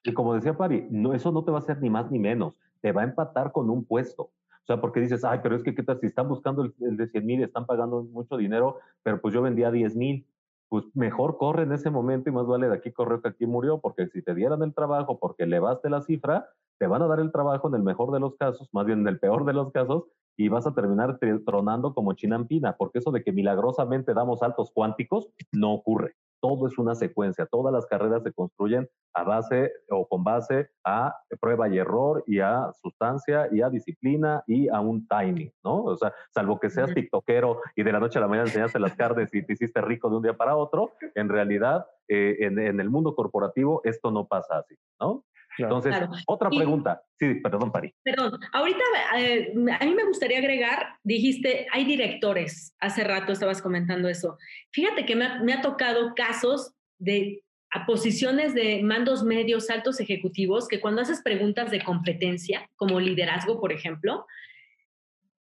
[0.02, 2.54] Y como decía Pari, no, eso no te va a hacer ni más ni menos,
[2.80, 4.22] te va a empatar con un puesto.
[4.22, 6.96] O sea, porque dices, ay, pero es que, ¿qué tal si están buscando el, el
[6.96, 10.26] de 100 mil, están pagando mucho dinero, pero pues yo vendía 10 mil?
[10.70, 13.80] Pues mejor corre en ese momento y más vale de aquí corrió que aquí murió,
[13.80, 17.32] porque si te dieran el trabajo porque elevaste la cifra, te van a dar el
[17.32, 20.04] trabajo en el mejor de los casos, más bien en el peor de los casos,
[20.38, 25.28] y vas a terminar tronando como chinampina, porque eso de que milagrosamente damos saltos cuánticos
[25.52, 30.24] no ocurre todo es una secuencia, todas las carreras se construyen a base o con
[30.24, 35.52] base a prueba y error y a sustancia y a disciplina y a un timing,
[35.64, 35.82] ¿no?
[35.84, 38.94] O sea, salvo que seas tiktokero y de la noche a la mañana enseñaste las
[38.94, 42.80] carnes y te hiciste rico de un día para otro, en realidad eh, en, en,
[42.80, 45.24] el mundo corporativo esto no pasa así, ¿no?
[45.58, 45.94] Entonces,
[46.26, 47.02] otra pregunta.
[47.18, 47.92] sí, perdón, Pari.
[48.02, 48.84] Perdón, ahorita
[49.18, 54.38] eh, a mí me gustaría agregar, dijiste, hay directores, hace rato estabas comentando eso.
[54.72, 57.42] Fíjate que me ha, tocado casos de
[57.86, 63.72] posiciones de mandos medios, altos ejecutivos, que cuando haces preguntas de competencia, como liderazgo, por
[63.72, 64.26] ejemplo,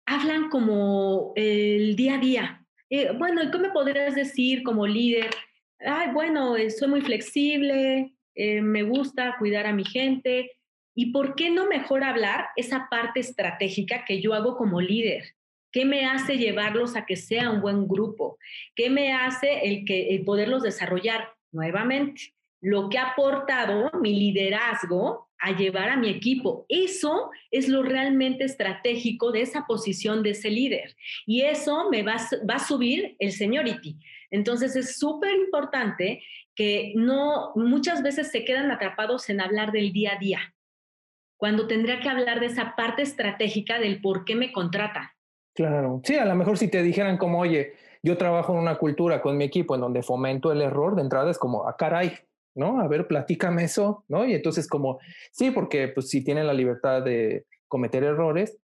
[0.06, 2.66] hablan como el día a día.
[2.90, 5.30] Eh, bueno, ¿y qué me podrías decir como líder?
[5.80, 10.52] ay, bueno, eh, soy muy flexible, eh, me gusta cuidar a mi gente.
[10.96, 15.36] ¿Y por qué no mejor hablar esa parte estratégica que yo hago como líder?
[15.72, 18.38] ¿Qué me hace llevarlos a que sea un buen grupo?
[18.76, 22.34] ¿Qué me hace el, que, el poderlos desarrollar nuevamente?
[22.62, 26.66] Lo que ha aportado mi liderazgo a llevar a mi equipo.
[26.70, 30.96] Eso es lo realmente estratégico de esa posición de ese líder.
[31.26, 33.98] Y eso me va, a subir el seniority.
[34.32, 36.24] Entonces es súper importante
[36.58, 40.40] que no, muchas veces se quedan atrapados en hablar del día a día,
[41.38, 45.16] cuando tendría que hablar de esa parte estratégica del por qué me contrata.
[45.54, 49.22] Claro, sí, a lo mejor si te dijeran como, oye, yo trabajo en una cultura
[49.22, 52.14] con mi equipo en donde fomento el error, de entrada es como, ah, caray,
[52.56, 52.82] ¿no?
[52.82, 54.26] A ver, platícame eso, ¿no?
[54.26, 55.00] Y entonces como,
[55.32, 58.58] sí, porque pues si tienen la libertad de cometer errores,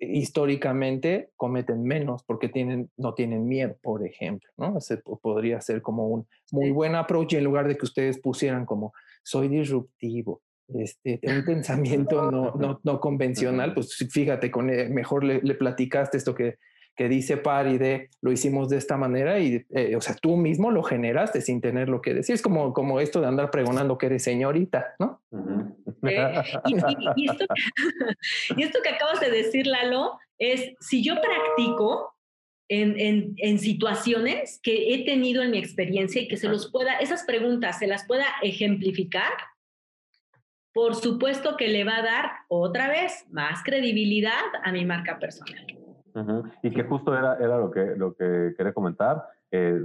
[0.00, 4.78] históricamente cometen menos porque tienen, no tienen miedo, por ejemplo, ¿no?
[4.78, 8.92] Ese podría ser como un muy buen approach en lugar de que ustedes pusieran como,
[9.22, 15.40] soy disruptivo, este, un pensamiento no, no, no convencional, pues fíjate, con, eh, mejor le,
[15.42, 16.58] le platicaste esto que
[17.00, 20.70] que dice Pari de lo hicimos de esta manera y, eh, o sea, tú mismo
[20.70, 22.34] lo generaste sin tener lo que decir.
[22.34, 25.22] Es como, como esto de andar pregonando que eres señorita, ¿no?
[26.02, 27.44] Y, esto,
[28.56, 32.14] y, esto, que acabas de decir, Lalo, es si yo practico
[32.68, 36.98] en, en, en, situaciones que he tenido en mi experiencia y que se los pueda,
[36.98, 39.32] esas preguntas se las pueda ejemplificar,
[40.72, 45.66] por supuesto que le va a dar otra vez más credibilidad a mi marca personal.
[46.62, 49.24] Y que justo era, era lo, que, lo que quería comentar.
[49.50, 49.80] Eh,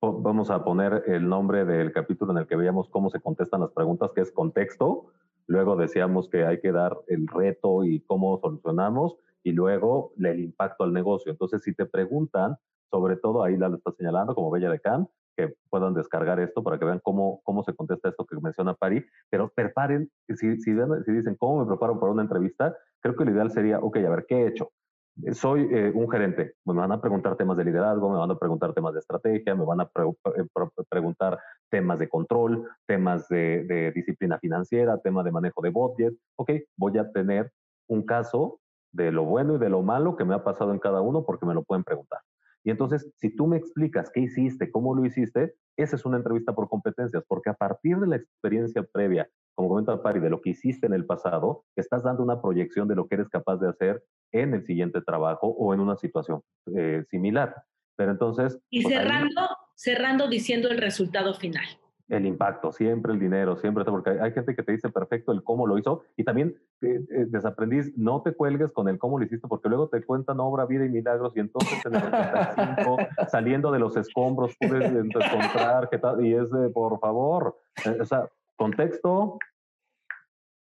[0.00, 3.70] vamos a poner el nombre del capítulo en el que veíamos cómo se contestan las
[3.70, 5.12] preguntas, que es contexto.
[5.46, 10.84] Luego decíamos que hay que dar el reto y cómo solucionamos, y luego el impacto
[10.84, 11.32] al negocio.
[11.32, 12.56] Entonces, si te preguntan,
[12.90, 16.62] sobre todo ahí la lo está señalando como Bella de Can, que puedan descargar esto
[16.62, 20.74] para que vean cómo, cómo se contesta esto que menciona Pari, pero preparen, si, si,
[20.74, 24.10] si dicen cómo me preparo para una entrevista, creo que lo ideal sería, ok, a
[24.10, 24.70] ver, ¿qué he hecho?
[25.32, 28.72] Soy eh, un gerente, me van a preguntar temas de liderazgo, me van a preguntar
[28.72, 30.46] temas de estrategia, me van a eh,
[30.88, 31.38] preguntar
[31.70, 36.14] temas de control, temas de, disciplina financiera, temas de manejo de budget.
[36.36, 37.52] Ok, voy a tener
[37.88, 38.60] un caso
[38.92, 41.46] de lo bueno y de lo malo que me ha pasado en cada uno porque
[41.46, 42.20] me lo pueden preguntar.
[42.64, 46.54] Y entonces, si tú me explicas qué hiciste, cómo lo hiciste, esa es una entrevista
[46.54, 50.50] por competencias, porque a partir de la experiencia previa, como comenta Pari, de lo que
[50.50, 54.02] hiciste en el pasado, estás dando una proyección de lo que eres capaz de hacer
[54.32, 56.42] en el siguiente trabajo o en una situación
[56.76, 57.54] eh, similar.
[57.96, 58.58] Pero entonces...
[58.70, 61.66] Y pues, cerrando, cerrando diciendo el resultado final
[62.12, 65.66] el impacto, siempre el dinero, siempre, porque hay, gente que te dice perfecto el cómo
[65.66, 69.48] lo hizo y también eh, eh, desaprendiz, no te cuelgues con el cómo lo hiciste
[69.48, 72.96] porque luego te cuentan obra, vida y milagros y entonces en el 85
[73.30, 78.04] saliendo de los escombros puedes encontrar que tal, y es de por favor, eh, o
[78.04, 78.28] sea,
[78.62, 79.38] contexto,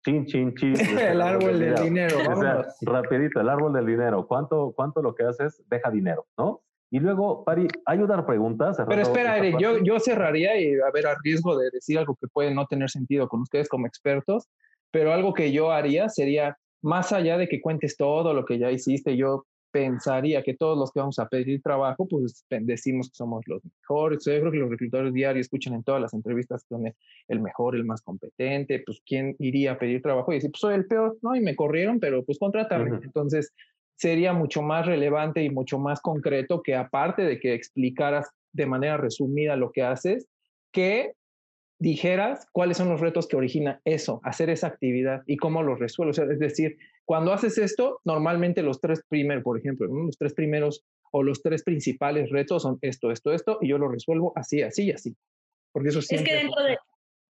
[0.04, 0.74] chin, chin, chin.
[0.98, 2.16] el árbol del dinero.
[2.18, 4.26] O sea, rapidito, el árbol del dinero.
[4.26, 6.62] ¿Cuánto, ¿Cuánto lo que haces deja dinero, no?
[6.92, 8.76] Y luego, Pari, hay dar preguntas.
[8.88, 12.26] Pero espera, Eric, yo, yo cerraría y a ver, a riesgo de decir algo que
[12.26, 14.48] puede no tener sentido con ustedes como expertos,
[14.90, 18.72] pero algo que yo haría sería, más allá de que cuentes todo lo que ya
[18.72, 23.42] hiciste, yo pensaría que todos los que vamos a pedir trabajo, pues decimos que somos
[23.46, 24.24] los mejores.
[24.24, 26.94] Yo creo que los reclutadores diarios escuchan en todas las entrevistas que son
[27.28, 30.74] el mejor, el más competente, pues quién iría a pedir trabajo y decir, pues soy
[30.74, 31.34] el peor, ¿no?
[31.36, 33.00] Y me corrieron, pero pues contrátame.
[33.02, 33.52] Entonces,
[33.96, 38.96] sería mucho más relevante y mucho más concreto que aparte de que explicaras de manera
[38.96, 40.26] resumida lo que haces,
[40.72, 41.12] que
[41.78, 46.18] dijeras cuáles son los retos que origina eso, hacer esa actividad y cómo lo resuelves.
[46.18, 46.76] es decir,
[47.10, 51.64] cuando haces esto, normalmente los tres primeros, por ejemplo, los tres primeros o los tres
[51.64, 55.16] principales retos son esto, esto, esto, y yo lo resuelvo así, así y así.
[55.72, 56.78] Porque eso es que dentro de,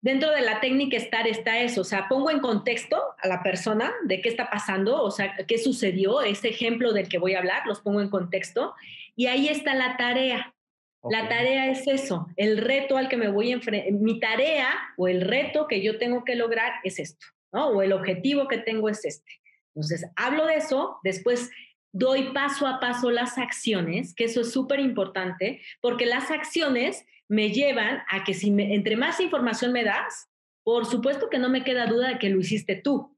[0.01, 3.93] dentro de la técnica estar está eso, o sea, pongo en contexto a la persona
[4.05, 7.67] de qué está pasando, o sea, qué sucedió, ese ejemplo del que voy a hablar,
[7.67, 8.75] los pongo en contexto,
[9.17, 10.55] y ahí está la tarea.
[11.03, 15.09] La tarea es eso, el reto al que me voy a enfrentar, mi tarea o
[15.09, 17.71] el reto que yo tengo que lograr es esto, ¿no?
[17.71, 19.44] O el objetivo que tengo es este.
[19.75, 21.51] Entonces, hablo de eso, después
[21.93, 27.51] doy paso a paso las acciones, que eso es súper importante, porque las acciones me
[27.51, 30.29] llevan a que si entre más información me das,
[30.65, 33.17] por supuesto que no me queda duda de que lo hiciste tú.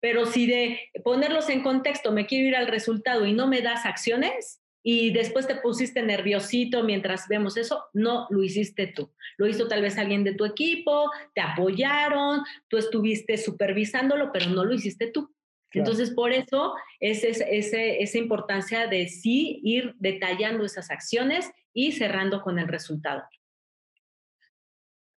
[0.00, 3.84] Pero si de ponerlos en contexto me quiero ir al resultado y no me das
[3.84, 9.12] acciones y después te pusiste nerviosito mientras vemos eso, no lo hiciste tú.
[9.36, 14.64] Lo hizo tal vez alguien de tu equipo, te apoyaron, tú estuviste supervisándolo, pero no
[14.64, 15.34] lo hiciste tú.
[15.72, 17.40] Entonces, por eso es, es,
[17.72, 23.22] esa importancia de sí ir detallando esas acciones y cerrando con el resultado.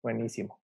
[0.03, 0.62] Buenísimo.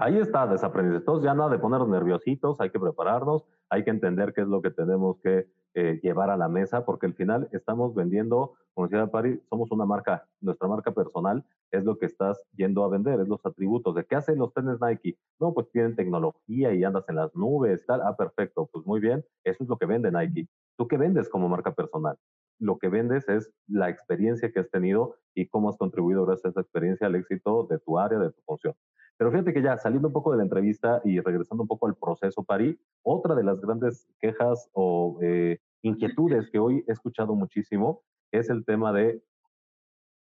[0.00, 1.00] Ahí está, desaprendizaje.
[1.00, 4.62] Entonces ya nada de ponernos nerviositos, hay que prepararnos, hay que entender qué es lo
[4.62, 9.08] que tenemos que eh, llevar a la mesa, porque al final estamos vendiendo, como decía
[9.08, 13.26] Pari, somos una marca, nuestra marca personal es lo que estás yendo a vender, es
[13.26, 13.92] los atributos.
[13.96, 15.18] ¿De qué hacen los tenis Nike?
[15.40, 18.00] No, pues tienen tecnología y andas en las nubes, tal.
[18.02, 20.48] Ah, perfecto, pues muy bien, eso es lo que vende Nike.
[20.76, 22.16] ¿Tú qué vendes como marca personal?
[22.60, 26.48] Lo que vendes es la experiencia que has tenido y cómo has contribuido gracias a
[26.50, 28.74] esa experiencia al éxito de tu área, de tu función.
[29.18, 31.96] Pero fíjate que ya saliendo un poco de la entrevista y regresando un poco al
[31.96, 38.02] proceso, Pari, otra de las grandes quejas o eh, inquietudes que hoy he escuchado muchísimo
[38.30, 39.20] es el tema de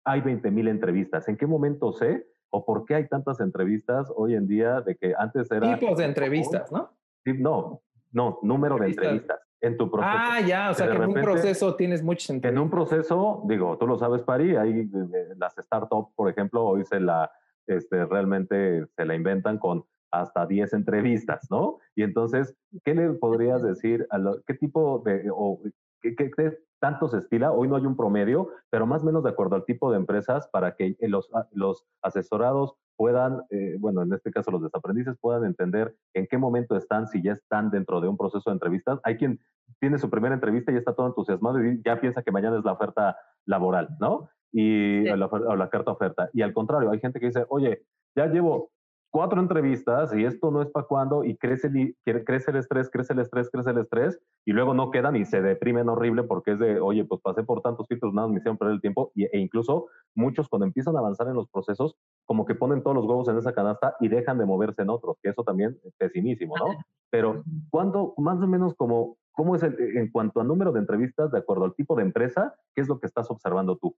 [0.05, 1.27] hay 20 mil entrevistas.
[1.27, 5.13] ¿En qué momento sé o por qué hay tantas entrevistas hoy en día de que
[5.17, 5.77] antes era...
[5.77, 6.97] Tipos de entrevistas, ¿no?
[7.25, 10.15] Sí, no, no, número de entrevistas en tu proceso.
[10.17, 12.57] Ah, ya, o sea, que, en un proceso tienes muchas entrevistas.
[12.57, 16.85] En un proceso, digo, tú lo sabes, Pari, hay eh, las startups, por ejemplo, hoy
[16.85, 17.29] se la
[17.75, 21.77] este, realmente se la inventan con hasta 10 entrevistas, ¿no?
[21.95, 25.61] Y entonces, ¿qué le podrías decir a lo, qué tipo de, o
[26.01, 26.31] qué, qué,
[26.79, 27.51] tanto se estila?
[27.51, 30.47] Hoy no hay un promedio, pero más o menos de acuerdo al tipo de empresas
[30.47, 35.95] para que los, los asesorados puedan, eh, bueno, en este caso los desaprendices puedan entender
[36.13, 38.99] en qué momento están, si ya están dentro de un proceso de entrevistas.
[39.03, 39.39] Hay quien
[39.79, 42.73] tiene su primera entrevista y está todo entusiasmado y ya piensa que mañana es la
[42.73, 44.29] oferta laboral, ¿no?
[44.51, 46.29] Y, o, la, carta oferta.
[46.33, 47.83] Y al contrario, hay gente que dice, oye,
[48.15, 48.71] ya llevo
[49.11, 53.13] cuatro entrevistas y esto no es para cuando y crece el, crece el estrés, crece
[53.13, 56.59] el estrés, crece el estrés y luego no quedan y se deprimen horrible porque es
[56.59, 59.39] de, oye, pues pasé por tantos filtros, nada, me hicieron perder el tiempo y, e
[59.39, 63.27] incluso muchos cuando empiezan a avanzar en los procesos, como que ponen todos los huevos
[63.29, 66.65] en esa canasta y dejan de moverse en otros, que eso también es pesinísimo, ¿no?
[67.09, 71.39] Pero, ¿cuándo, más o menos como, cómo es en cuanto a número de entrevistas, de
[71.39, 73.95] acuerdo al tipo de empresa, qué es lo que estás observando tú?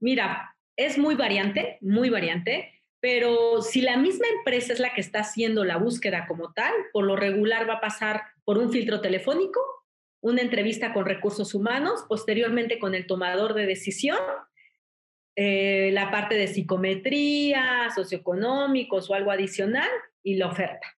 [0.00, 5.20] Mira, es muy variante, muy variante, pero si la misma empresa es la que está
[5.20, 9.60] haciendo la búsqueda como tal, por lo regular va a pasar por un filtro telefónico,
[10.20, 14.18] una entrevista con recursos humanos, posteriormente con el tomador de decisión,
[15.36, 19.88] eh, la parte de psicometría, socioeconómicos o algo adicional
[20.24, 20.96] y la oferta.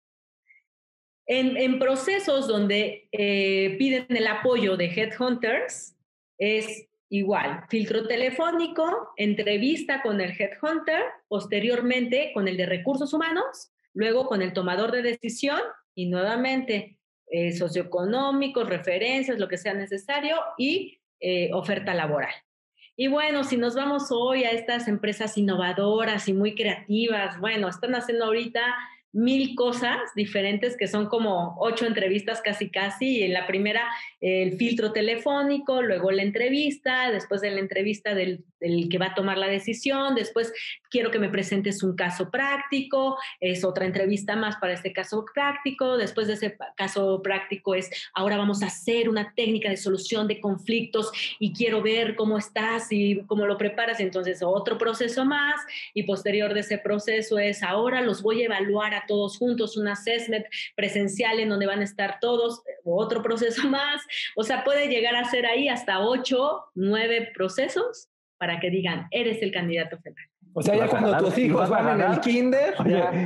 [1.26, 5.96] En, procesos donde eh, piden el apoyo de headhunters,
[6.38, 14.26] es Igual, filtro telefónico, entrevista con el headhunter, posteriormente con el de recursos humanos, luego
[14.26, 15.60] con el tomador de decisión
[15.96, 22.32] y nuevamente eh, socioeconómicos, referencias, lo que sea necesario y eh, oferta laboral.
[22.94, 27.96] Y bueno, si nos vamos hoy a estas empresas innovadoras y muy creativas, bueno, están
[27.96, 28.62] haciendo ahorita
[29.12, 33.18] mil cosas diferentes que son como ocho entrevistas casi casi.
[33.18, 33.88] Y en la primera
[34.20, 39.38] el filtro telefónico, luego la entrevista, después de la entrevista del, que va a tomar
[39.38, 40.52] la decisión, después
[40.90, 45.96] quiero que me presentes un caso práctico, es otra entrevista más para este caso práctico,
[45.96, 50.40] después de ese caso práctico es ahora vamos a hacer una técnica de solución de
[50.40, 55.60] conflictos y quiero ver cómo estás y cómo lo preparas, entonces otro proceso más
[55.94, 60.46] y posterior de ese proceso es ahora los voy a evaluar todos juntos, un assessment
[60.76, 64.02] presencial en donde van a estar todos, otro proceso más.
[64.36, 68.09] O sea, puede llegar a ser ahí hasta ocho, nueve procesos
[68.40, 70.26] para que digan, eres el candidato federal.
[70.54, 72.74] O sea, ya cuando tus hijos van en el kinder.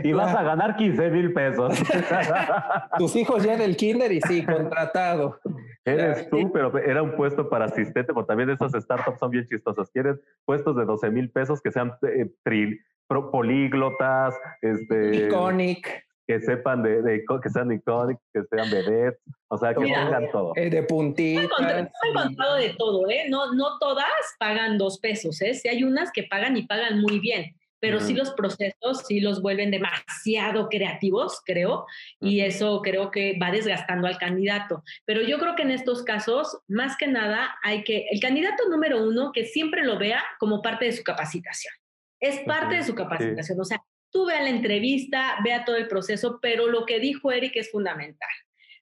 [0.02, 1.78] y vas a ganar 15 mil pesos.
[2.98, 5.38] tus hijos ya en el kinder y sí, contratado.
[5.84, 9.88] Eres tú, pero era un puesto para asistente, porque también esas startups son bien chistosas.
[9.90, 16.03] Quieren puestos de 12 mil pesos que sean eh, tril, políglotas, este, iconic.
[16.26, 20.52] Que sepan de, que sean iconic, que sean vedettes, o sea, que pongan todo.
[20.56, 21.44] Eh, de puntitas.
[21.60, 23.26] He encontrado de todo, ¿eh?
[23.28, 24.06] No, no todas
[24.38, 25.54] pagan dos pesos, ¿eh?
[25.54, 29.42] Si hay unas que pagan y pagan muy bien pero sí los procesos sí los
[29.42, 31.84] vuelven demasiado creativos, creo,
[32.18, 34.82] y eso creo que va desgastando al candidato.
[35.04, 39.06] Pero yo creo que en estos casos, más que nada, hay que, el candidato número
[39.06, 41.74] uno, que siempre lo vea como parte de su capacitación.
[42.20, 43.60] Es parte de su capacitación.
[43.60, 43.82] O sea,
[44.14, 48.28] tú vea la entrevista, vea todo el proceso, pero lo que dijo Eric es fundamental.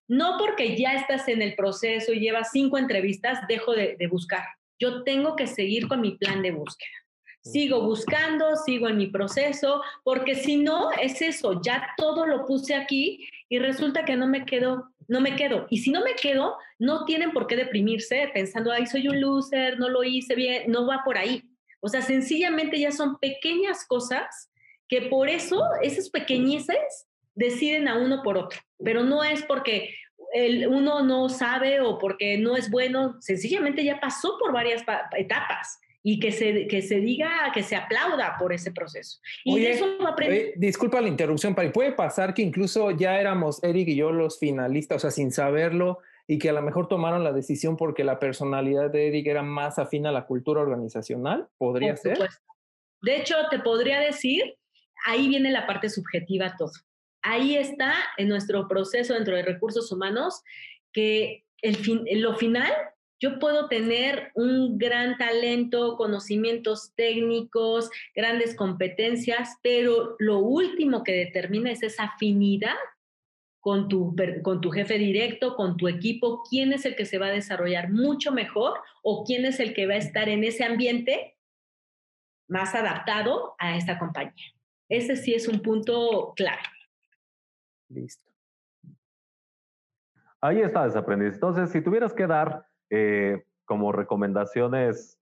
[0.07, 4.45] No porque ya estás en el proceso y llevas cinco entrevistas, dejo de, de buscar.
[4.79, 6.90] Yo tengo que seguir con mi plan de búsqueda.
[7.40, 12.75] Sigo buscando, sigo en mi proceso, porque si no, es eso, ya todo lo puse
[12.75, 15.66] aquí y resulta que no me quedo, no me quedo.
[15.71, 19.79] Y si no me quedo, no tienen por qué deprimirse pensando, ay, soy un loser,
[19.79, 21.42] no lo hice bien, no va por ahí.
[21.81, 24.52] O sea, sencillamente ya son pequeñas cosas
[24.93, 29.95] que por eso esas pequeñeces deciden a uno por otro, pero no es porque
[30.35, 34.85] el, uno no sabe o porque no es bueno, sencillamente ya pasó por varias
[35.17, 39.19] etapas y que se, que se diga, que se aplauda por ese proceso.
[39.45, 40.53] Y eso va a aprender.
[40.57, 44.97] disculpa la interrupción, pero puede pasar que incluso ya éramos Eric y yo los finalistas,
[44.97, 48.90] o sea, sin saberlo, y que a lo mejor tomaron la decisión porque la personalidad
[48.90, 52.19] de Eric era más afín a la cultura organizacional, podría ser.
[53.01, 54.59] De hecho, te podría decir,
[55.05, 56.73] ahí viene la parte subjetiva todo.
[57.23, 60.42] Ahí está en nuestro proceso dentro de recursos humanos
[60.92, 62.73] que el fin, lo final
[63.23, 71.71] yo puedo tener un gran talento, conocimientos técnicos, grandes competencias, pero lo último que determina
[71.71, 72.75] es esa afinidad
[73.61, 77.27] con tu, con tu jefe directo, con tu equipo, quién es el que se va
[77.27, 81.37] a desarrollar mucho mejor o quién es el que va a estar en ese ambiente
[82.48, 84.53] más adaptado a esta compañía.
[84.93, 86.61] Ese sí es un punto clave.
[87.88, 88.31] Listo.
[90.43, 91.33] Ahí está desaprendiz.
[91.33, 95.19] Entonces, si tuvieras que dar eh, como recomendaciones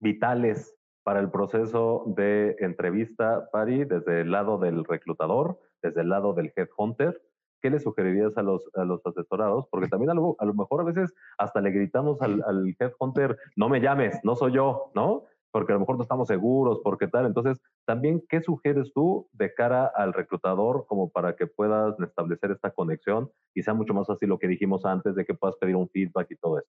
[0.00, 6.32] vitales para el proceso de entrevista, Pari, desde el lado del reclutador, desde el lado
[6.32, 7.20] del headhunter,
[7.60, 9.66] ¿qué le sugerirías a los, a los asesorados?
[9.70, 13.36] Porque también a lo, a lo mejor a veces hasta le gritamos al, al headhunter,
[13.54, 15.24] no me llames, no soy yo, ¿no?
[15.54, 17.26] Porque a lo mejor no estamos seguros, porque tal.
[17.26, 22.72] Entonces, también, ¿qué sugieres tú de cara al reclutador como para que puedas establecer esta
[22.72, 25.88] conexión y sea mucho más fácil lo que dijimos antes de que puedas pedir un
[25.88, 26.68] feedback y todo eso?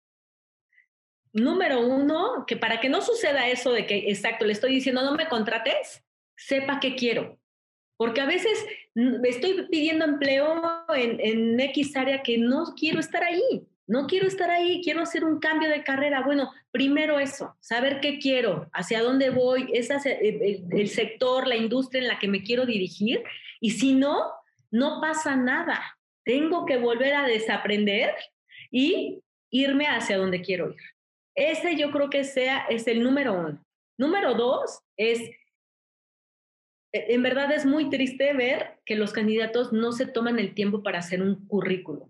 [1.34, 5.14] Número uno, que para que no suceda eso de que, exacto, le estoy diciendo, no
[5.14, 6.02] me contrates,
[6.38, 7.38] sepa qué quiero.
[7.98, 8.66] Porque a veces
[9.26, 10.54] estoy pidiendo empleo
[10.96, 15.26] en, en X área que no quiero estar ahí no quiero estar ahí, quiero hacer
[15.26, 16.22] un cambio de carrera.
[16.22, 22.08] Bueno, primero eso, saber qué quiero, hacia dónde voy, es el, sector, la industria en
[22.08, 23.24] la que me quiero dirigir.
[23.60, 24.32] Y si no,
[24.70, 25.82] no pasa nada.
[26.24, 28.14] Tengo que volver a desaprender
[28.70, 30.82] y irme hacia donde quiero ir.
[31.34, 33.66] Ese yo creo que sea, es el número uno.
[33.98, 35.20] Número dos es,
[36.92, 40.84] e, en verdad es muy triste ver que los candidatos no se toman el tiempo
[40.84, 42.08] para hacer un currículum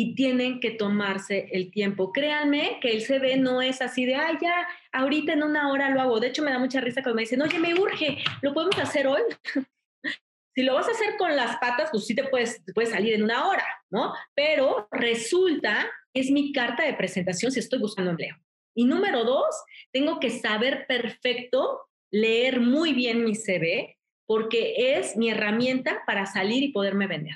[0.00, 2.12] y tienen que tomarse el tiempo.
[2.12, 6.00] Créanme que el CV no es así de, ay, ya, ahorita en una hora lo
[6.00, 6.20] hago.
[6.20, 9.08] De hecho, me da mucha risa cuando me dicen, oye, me urge, ¿lo podemos hacer
[9.08, 9.22] hoy?
[10.54, 13.24] si lo vas a hacer con las patas, pues sí te puedes, puedes salir en
[13.24, 14.14] una hora, ¿no?
[14.36, 18.36] Pero resulta, es mi carta de presentación si estoy buscando empleo.
[18.76, 19.52] Y número dos,
[19.90, 26.62] tengo que saber perfecto, leer muy bien mi CV, porque es mi herramienta para salir
[26.62, 27.34] y poderme vender.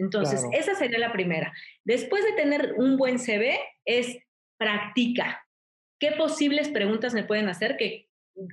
[0.00, 1.52] Entonces, esa sería la primera.
[1.84, 4.18] Después de tener un buen CV, es
[4.56, 5.46] practica.
[5.98, 7.76] ¿Qué posibles preguntas me pueden hacer?
[7.76, 8.08] Que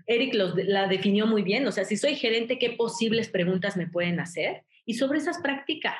[0.08, 1.66] Eric la definió muy bien.
[1.66, 4.64] O sea, si soy gerente, ¿qué posibles preguntas me pueden hacer?
[4.86, 5.98] Y sobre esas practica.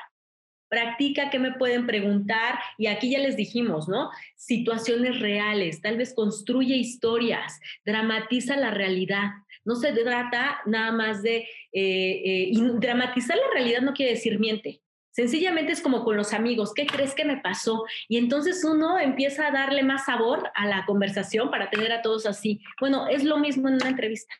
[0.68, 2.58] Practica qué me pueden preguntar.
[2.76, 4.10] Y aquí ya les dijimos, ¿no?
[4.36, 5.80] Situaciones reales.
[5.80, 7.58] Tal vez construye historias.
[7.86, 9.30] Dramatiza la realidad.
[9.64, 11.48] No se trata nada más de...
[11.72, 14.82] Eh, eh, dramatizar la realidad no quiere decir miente
[15.18, 17.82] Sencillamente es como con los amigos, ¿qué crees que me pasó?
[18.08, 22.24] Y entonces uno empieza a darle más sabor a la conversación para tener a todos
[22.24, 22.60] así.
[22.78, 24.32] Bueno, es lo mismo en una entrevista.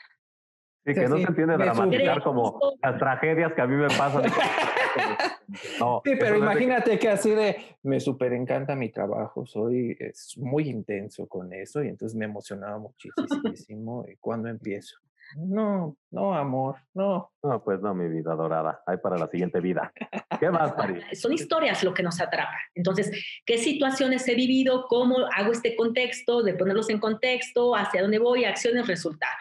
[0.86, 4.22] Sí, que no se entiende dramatizar como las tragedias que a mí me pasan.
[5.80, 10.68] no, sí, pero imagínate que así de, me súper encanta mi trabajo, soy es muy
[10.68, 14.96] intenso con eso y entonces me emocionaba muchísimo cuando empiezo.
[15.36, 17.32] No, no, amor, no.
[17.42, 18.82] No, pues no, mi vida dorada.
[18.86, 19.92] Hay para la siguiente vida.
[20.40, 21.00] ¿Qué más, Mari?
[21.14, 22.56] Son historias lo que nos atrapa.
[22.74, 23.10] Entonces,
[23.44, 24.86] ¿qué situaciones he vivido?
[24.88, 26.42] ¿Cómo hago este contexto?
[26.42, 29.36] De ponerlos en contexto, hacia dónde voy, acciones, resultado.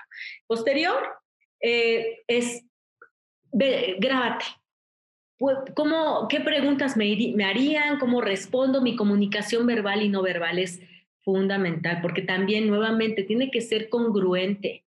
[0.45, 0.97] Posterior,
[1.61, 2.65] eh, es,
[3.51, 4.45] grábate.
[5.75, 7.99] ¿Cómo, ¿Qué preguntas me, me harían?
[7.99, 8.81] ¿Cómo respondo?
[8.81, 10.81] Mi comunicación verbal y no verbal es
[11.23, 14.86] fundamental, porque también nuevamente tiene que ser congruente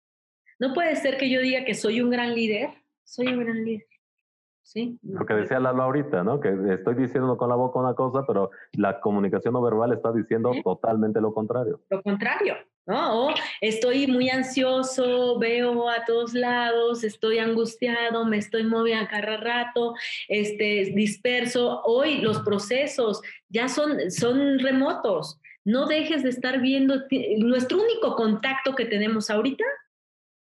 [0.60, 2.70] no puede ser que yo diga que soy un gran líder,
[3.04, 3.88] soy un gran líder.
[4.62, 5.00] ¿Sí?
[5.02, 6.40] Lo que decía Lalo ahorita, ¿no?
[6.40, 10.52] Que estoy diciendo con la boca una cosa, pero la comunicación no verbal está diciendo
[10.64, 11.82] totalmente lo contrario.
[11.90, 12.54] Lo contrario,
[12.86, 13.30] ¿no?
[13.62, 19.96] estoy muy ansioso, veo a todos lados, estoy angustiado, me estoy moviendo a cada rato,
[20.28, 21.82] este, disperso.
[21.86, 25.40] Hoy los procesos ya son, son remotos.
[25.66, 26.94] No dejes de estar viendo,
[27.40, 29.66] nuestro único contacto que tenemos ahorita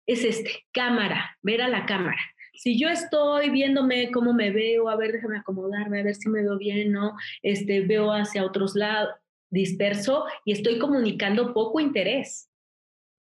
[0.07, 2.19] es este, cámara, ver a la cámara.
[2.53, 6.41] Si yo estoy viéndome cómo me veo, a ver, déjame acomodarme, a ver si me
[6.41, 7.15] veo bien, ¿no?
[7.43, 9.13] Este, veo hacia otros lados,
[9.51, 12.49] disperso y estoy comunicando poco interés.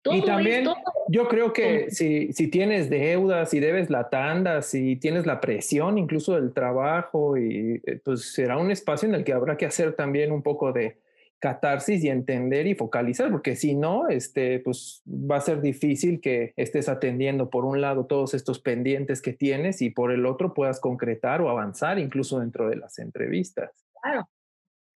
[0.10, 0.66] y también
[1.10, 5.98] yo creo que si, si tienes deudas, si debes la tanda, si tienes la presión
[5.98, 9.94] incluso del trabajo, y eh, pues será un espacio en el que habrá que hacer
[9.94, 10.98] también un poco de
[11.40, 16.54] catarsis y entender y focalizar, porque si no, este, pues va a ser difícil que
[16.56, 20.80] estés atendiendo por un lado todos estos pendientes que tienes y por el otro puedas
[20.80, 23.86] concretar o avanzar incluso dentro de las entrevistas.
[24.02, 24.28] Claro.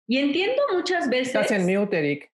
[0.07, 1.35] Y entiendo muchas veces.
[1.35, 2.33] Estás en mute, Eric.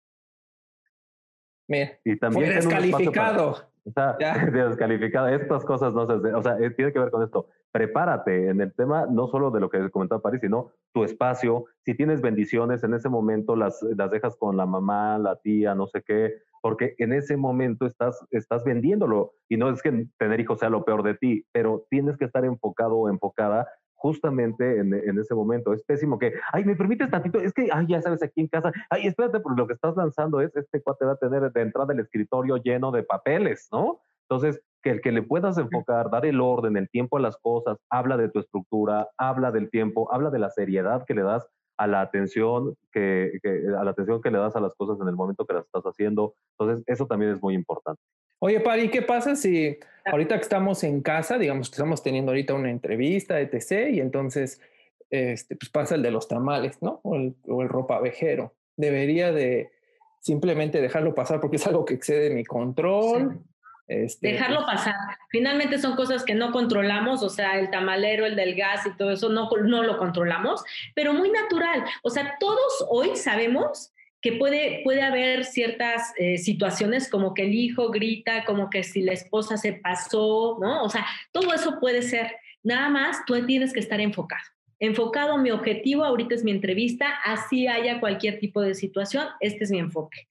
[1.67, 3.69] Mira, y también fue descalificado.
[3.93, 4.15] Sea,
[4.51, 5.33] descalificada.
[5.33, 6.13] Estas cosas no se.
[6.33, 7.47] O sea, eh, tiene que ver con esto.
[7.71, 11.65] Prepárate en el tema, no solo de lo que comentaba París, sino tu espacio.
[11.83, 15.85] Si tienes bendiciones, en ese momento las, las dejas con la mamá, la tía, no
[15.87, 19.33] sé qué, porque en ese momento estás, estás vendiéndolo.
[19.49, 22.43] Y no es que tener hijos sea lo peor de ti, pero tienes que estar
[22.45, 25.73] enfocado o enfocada justamente en, en, ese momento.
[25.73, 28.71] Es pésimo que, ay, me permites tantito, es que, ay, ya sabes, aquí en casa,
[28.89, 31.93] ay, espérate, porque lo que estás lanzando es, este cuate va a tener de entrada
[31.93, 34.01] el escritorio lleno de papeles, ¿no?
[34.29, 37.77] Entonces, que el que le puedas enfocar, dar el orden, el tiempo a las cosas,
[37.89, 41.87] habla de tu estructura, habla del tiempo, habla de la seriedad que le das a
[41.87, 45.15] la atención que, que, a la atención que le das a las cosas en el
[45.15, 46.35] momento que las estás haciendo.
[46.57, 48.01] Entonces, eso también es muy importante.
[48.39, 52.53] Oye, Pari, ¿qué pasa si ahorita que estamos en casa, digamos que estamos teniendo ahorita
[52.53, 54.61] una entrevista, etc., y entonces
[55.09, 56.99] este, pues pasa el de los tamales, ¿no?
[57.03, 58.53] O el, o el ropavejero.
[58.75, 59.71] Debería de
[60.19, 63.31] simplemente dejarlo pasar porque es algo que excede mi control.
[63.31, 63.51] Sí.
[63.87, 64.95] Este, Dejarlo pues pasar.
[65.29, 69.11] Finalmente son cosas que no controlamos, o sea, el tamalero, el del gas y todo
[69.11, 70.63] eso no, no lo controlamos,
[70.95, 71.83] pero muy natural.
[72.01, 77.53] O sea, todos hoy sabemos que puede, puede haber ciertas eh, situaciones como que el
[77.53, 80.83] hijo grita, como que si la esposa se pasó, ¿no?
[80.83, 82.31] O sea, todo eso puede ser.
[82.63, 84.43] Nada más tú tienes que estar enfocado.
[84.79, 89.71] Enfocado, mi objetivo ahorita es mi entrevista, así haya cualquier tipo de situación, este es
[89.71, 90.27] mi enfoque.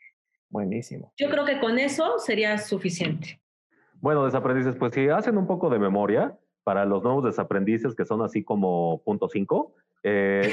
[0.50, 1.12] Buenísimo.
[1.16, 3.40] Yo creo que con eso sería suficiente.
[4.00, 8.22] Bueno, desaprendices, pues si hacen un poco de memoria, para los nuevos desaprendices que son
[8.22, 9.74] así como punto cinco,
[10.04, 10.52] eh,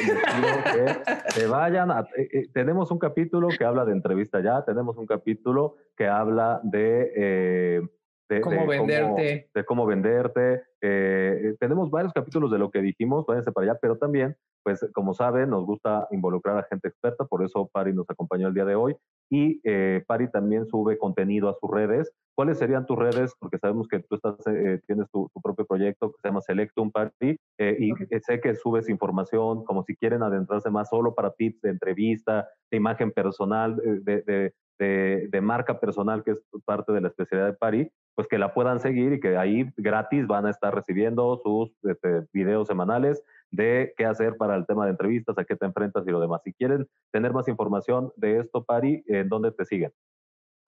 [1.26, 1.92] que se vayan.
[1.92, 6.08] A, eh, eh, tenemos un capítulo que habla de entrevista ya, tenemos un capítulo que
[6.08, 7.12] habla de.
[7.16, 7.82] Eh,
[8.30, 9.04] de, cómo de venderte.
[9.12, 10.64] Cómo, de cómo venderte.
[10.82, 15.14] Eh, tenemos varios capítulos de lo que dijimos, váyanse para allá, pero también, pues como
[15.14, 18.76] saben, nos gusta involucrar a gente experta, por eso Pari nos acompañó el día de
[18.76, 18.96] hoy.
[19.30, 22.14] Y eh, Pari también sube contenido a sus redes.
[22.36, 23.34] ¿Cuáles serían tus redes?
[23.40, 26.92] Porque sabemos que tú estás, eh, tienes tu, tu, propio proyecto que se llama Selectum
[26.92, 28.08] Party eh, y okay.
[28.22, 32.78] sé que subes información como si quieren adentrarse más solo para tips de entrevista, de
[32.78, 37.58] imagen personal, de, de, de, de marca personal, que es parte de la especialidad de
[37.58, 41.72] Pari, pues que la puedan seguir y que ahí gratis van a estar recibiendo sus
[41.84, 46.08] este, videos semanales de qué hacer para el tema de entrevistas, a qué te enfrentas
[46.08, 46.42] y lo demás.
[46.44, 49.92] Si quieren tener más información de esto, Pari, ¿en dónde te siguen?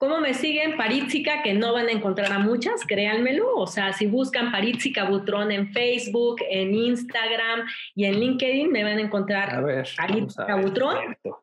[0.03, 0.75] ¿Cómo me siguen?
[0.75, 3.55] Paritzica, que no van a encontrar a muchas, créanmelo.
[3.55, 8.97] O sea, si buscan Paritzica Butrón en Facebook, en Instagram y en LinkedIn, me van
[8.97, 10.97] a encontrar a ver, Paritzica Butrón.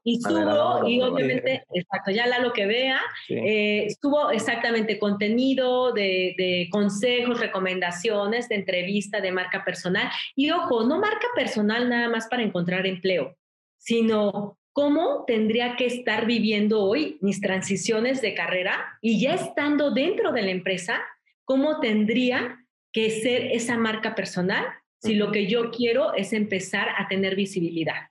[0.04, 3.34] Y subo, ver, y obviamente, exacto, ya la lo que vea, sí.
[3.34, 10.11] eh, subo exactamente contenido de, de, consejos, recomendaciones, de entrevista, de marca personal.
[10.36, 13.34] Y ojo, no marca personal nada más para encontrar empleo,
[13.78, 20.33] sino cómo tendría que estar viviendo hoy mis transiciones de carrera y ya estando dentro
[20.33, 21.01] de la empresa,
[21.45, 24.64] cómo tendría que ser esa marca personal
[24.99, 28.11] si lo que yo quiero es empezar a tener visibilidad.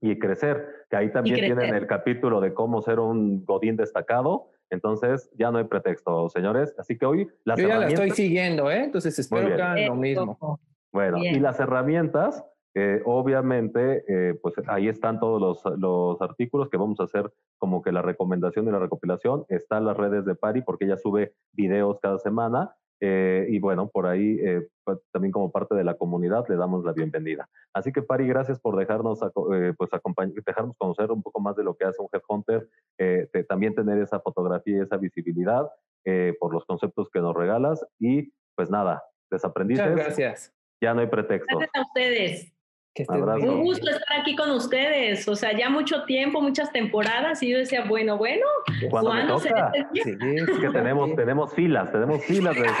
[0.00, 4.50] Y crecer, que ahí también tienen el capítulo de cómo ser un godín destacado.
[4.68, 6.74] Entonces ya no hay pretexto, señores.
[6.78, 8.84] Así que hoy las Yo ya la estoy siguiendo, ¿eh?
[8.84, 10.60] Entonces espero que hagan lo mismo.
[10.92, 11.36] Bueno, bien.
[11.36, 12.44] y las herramientas,
[12.78, 17.80] eh, obviamente, eh, pues ahí están todos los, los, artículos que vamos a hacer como
[17.80, 19.46] que la recomendación y la recopilación.
[19.48, 22.76] Están las redes de Pari porque ella sube videos cada semana.
[23.00, 24.38] Eh, y bueno, por ahí
[24.84, 27.48] pues, también como parte de la comunidad le damos la bienvenida.
[27.72, 29.90] Así que Pari, gracias por dejarnos, eh, pues,
[30.44, 32.68] dejarnos conocer un poco más de lo que hace un headhunter,
[32.98, 35.66] eh, también tener esa fotografía y esa visibilidad
[36.38, 37.84] por los conceptos que nos regalas.
[37.98, 39.90] Y pues nada, desaprendices.
[39.90, 40.54] Muchas gracias.
[40.80, 41.58] Ya no hay pretexto.
[41.58, 42.55] Gracias a ustedes.
[43.08, 45.26] Un gusto estar aquí con ustedes.
[45.28, 48.46] O sea, ya mucho tiempo, muchas temporadas, y yo decía, bueno, bueno,
[48.90, 49.72] ¿cuándo me toca?
[49.92, 52.66] Sí, es que tenemos, tenemos filas, tenemos filas de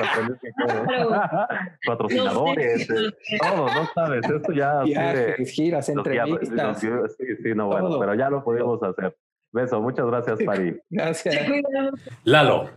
[1.86, 6.80] patrocinadores, todo, no sabes, esto ya Viajes, giras, entrevistas.
[6.80, 6.88] sí,
[7.42, 8.00] sí, no, bueno, todo.
[8.00, 9.16] pero ya lo podemos hacer.
[9.52, 10.78] Beso, muchas gracias, Pari.
[10.90, 11.36] Gracias.
[12.24, 12.70] Lalo,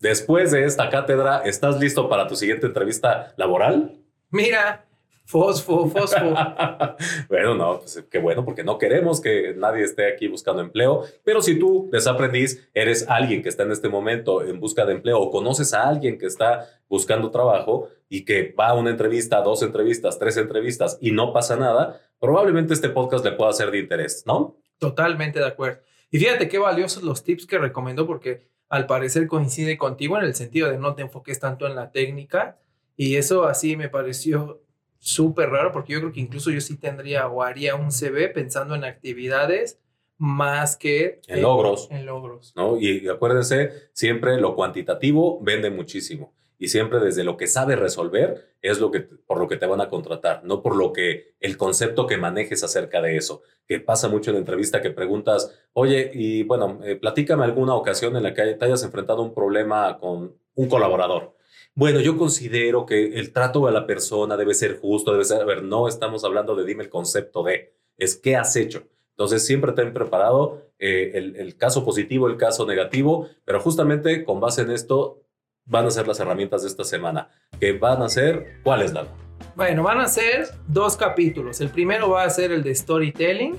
[0.00, 3.96] después de esta cátedra, ¿estás listo para tu siguiente entrevista laboral?
[4.30, 4.85] Mira,
[5.26, 6.34] Fosfo, fosfo.
[7.28, 11.02] bueno, no, pues qué bueno, porque no queremos que nadie esté aquí buscando empleo.
[11.24, 15.18] Pero si tú, desaprendiz, eres alguien que está en este momento en busca de empleo
[15.18, 19.64] o conoces a alguien que está buscando trabajo y que va a una entrevista, dos
[19.64, 24.22] entrevistas, tres entrevistas y no pasa nada, probablemente este podcast le pueda ser de interés,
[24.26, 24.56] ¿no?
[24.78, 25.80] Totalmente de acuerdo.
[26.12, 30.36] Y fíjate qué valiosos los tips que recomendó porque al parecer coincide contigo en el
[30.36, 32.58] sentido de no te enfoques tanto en la técnica
[32.96, 34.62] y eso así me pareció
[34.98, 38.74] súper raro porque yo creo que incluso yo sí tendría o haría un CV pensando
[38.74, 39.78] en actividades
[40.18, 41.88] más que en logros.
[41.90, 42.52] En logros.
[42.56, 42.78] ¿no?
[42.78, 48.80] Y acuérdense, siempre lo cuantitativo vende muchísimo y siempre desde lo que sabe resolver es
[48.80, 52.06] lo que, por lo que te van a contratar, no por lo que el concepto
[52.06, 53.42] que manejes acerca de eso.
[53.66, 58.16] Que pasa mucho en la entrevista que preguntas, oye, y bueno, eh, platícame alguna ocasión
[58.16, 61.35] en la que te hayas enfrentado un problema con un colaborador.
[61.76, 65.44] Bueno, yo considero que el trato a la persona debe ser justo, debe ser, a
[65.44, 68.84] ver, no estamos hablando de dime el concepto de, es qué has hecho.
[69.10, 74.62] Entonces, siempre ten preparado eh, el, caso positivo, el caso negativo, pero justamente con base
[74.62, 75.22] en esto
[75.66, 77.28] van a ser las herramientas de esta semana,
[77.60, 79.10] que van a ser, ¿cuáles, Lalo?
[79.54, 81.60] Bueno, van a ser dos capítulos.
[81.60, 83.58] El primero va a ser el de storytelling.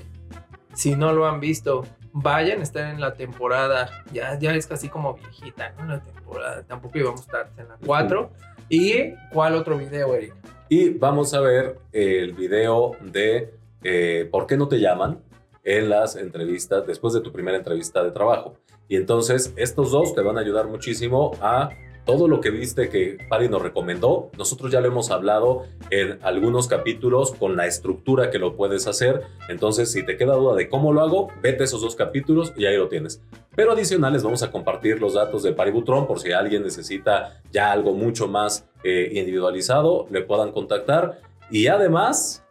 [0.74, 1.84] Si no lo han visto,
[2.22, 5.86] vayan, están en la temporada, ya, ya es casi como viejita, ¿no?
[5.86, 8.30] La temporada, tampoco íbamos a estar en la 4.
[8.68, 10.34] ¿Y cuál otro video, Eric?
[10.68, 15.22] Y vamos a ver el video de eh, ¿Por qué no te llaman?
[15.68, 18.54] en las entrevistas, después de tu primera entrevista de trabajo.
[18.88, 21.68] Y entonces estos dos te van a ayudar muchísimo a
[22.08, 26.66] todo lo que viste que Pari nos recomendó, nosotros ya lo hemos hablado en algunos
[26.66, 29.24] capítulos con la estructura que lo puedes hacer.
[29.50, 32.78] Entonces, si te queda duda de cómo lo hago, vete esos dos capítulos y ahí
[32.78, 33.20] lo tienes.
[33.54, 37.92] Pero adicionales vamos a compartir los datos de Paributron por si alguien necesita ya algo
[37.92, 41.20] mucho más eh, individualizado, le puedan contactar.
[41.50, 42.42] Y además...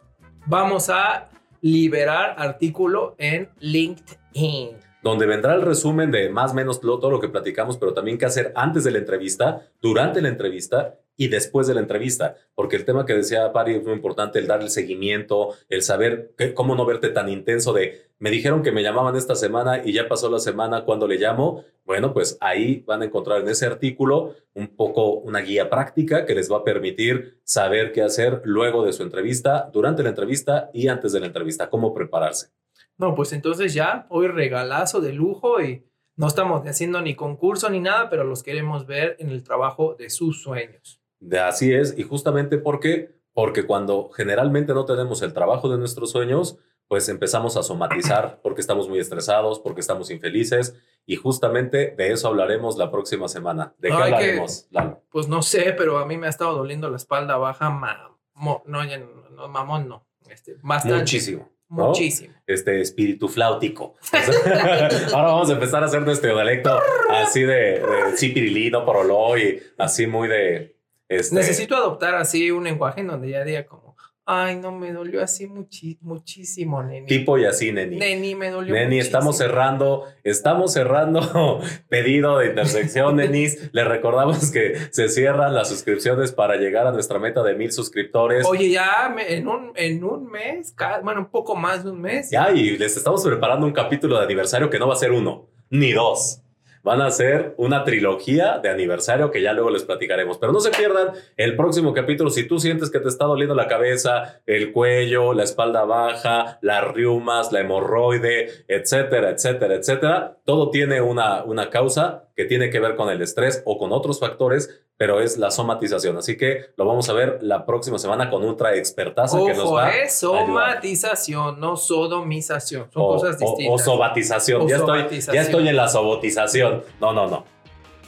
[0.46, 1.30] Vamos a
[1.60, 7.28] liberar artículo en LinkedIn donde vendrá el resumen de más o menos todo lo que
[7.28, 11.74] platicamos, pero también qué hacer antes de la entrevista, durante la entrevista y después de
[11.74, 15.54] la entrevista, porque el tema que decía Pari es muy importante, el dar el seguimiento,
[15.68, 19.82] el saber cómo no verte tan intenso de, me dijeron que me llamaban esta semana
[19.84, 23.48] y ya pasó la semana cuando le llamo, bueno, pues ahí van a encontrar en
[23.48, 28.40] ese artículo un poco una guía práctica que les va a permitir saber qué hacer
[28.44, 32.50] luego de su entrevista, durante la entrevista y antes de la entrevista, cómo prepararse.
[32.98, 35.84] No, pues entonces ya, hoy regalazo de lujo y
[36.16, 40.10] no estamos haciendo ni concurso ni nada, pero los queremos ver en el trabajo de
[40.10, 41.00] sus sueños.
[41.20, 46.10] De así es, y justamente porque, porque cuando generalmente no tenemos el trabajo de nuestros
[46.10, 50.76] sueños, pues empezamos a somatizar porque estamos muy estresados, porque estamos infelices,
[51.06, 53.74] y justamente de eso hablaremos la próxima semana.
[53.78, 55.04] ¿De qué hablaremos, Lalo?
[55.10, 59.48] Pues no sé, pero a mí me ha estado doliendo la espalda baja, no, no,
[59.48, 61.48] mamón no, este, Muchísimo.
[61.68, 62.34] Muchísimo.
[62.46, 63.94] Este espíritu flautico.
[65.12, 70.06] ahora vamos a empezar a hacer nuestro dialecto así de, de cipirilino, poroló y así
[70.06, 70.76] muy de.
[71.08, 71.34] Este...
[71.34, 73.87] Necesito adoptar así un lenguaje en donde ya diga como
[74.30, 77.06] Ay, no, me dolió así muchísimo, Neni.
[77.06, 77.96] Tipo y así, Neni.
[77.96, 83.70] Neni, me dolió Neni, estamos cerrando, estamos cerrando pedido de intersección, Nenis.
[83.72, 88.44] Le recordamos que se cierran las suscripciones para llegar a nuestra meta de mil suscriptores.
[88.46, 92.30] Oye, ya en un, en un mes, bueno, un poco más de un mes.
[92.30, 95.48] Ya, y les estamos preparando un capítulo de aniversario que no va a ser uno,
[95.70, 96.42] ni dos
[96.82, 100.38] van a ser una trilogía de aniversario que ya luego les platicaremos.
[100.38, 102.30] Pero no se pierdan el próximo capítulo.
[102.30, 106.84] Si tú sientes que te está doliendo la cabeza, el cuello, la espalda baja, las
[106.92, 112.94] riumas, la hemorroide, etcétera, etcétera, etcétera, todo tiene una, una causa que tiene que ver
[112.94, 116.18] con el estrés o con otros factores, pero es la somatización.
[116.18, 119.90] Así que lo vamos a ver la próxima semana con ultra expertaza que nos va
[119.90, 122.90] es somatización, no sodomización.
[122.92, 123.80] Son cosas distintas.
[123.80, 124.68] O, sobatización.
[124.68, 126.82] ya, Estoy, ya estoy en la sobotización.
[127.00, 127.44] No, no, no.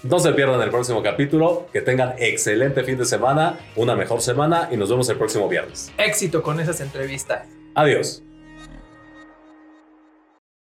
[0.02, 1.66] No se pierdan el próximo capítulo.
[1.72, 5.92] Que tengan excelente fin de semana, una mejor semana y nos vemos el próximo viernes.
[5.96, 7.46] Éxito con esas entrevistas.
[7.74, 8.22] Adiós.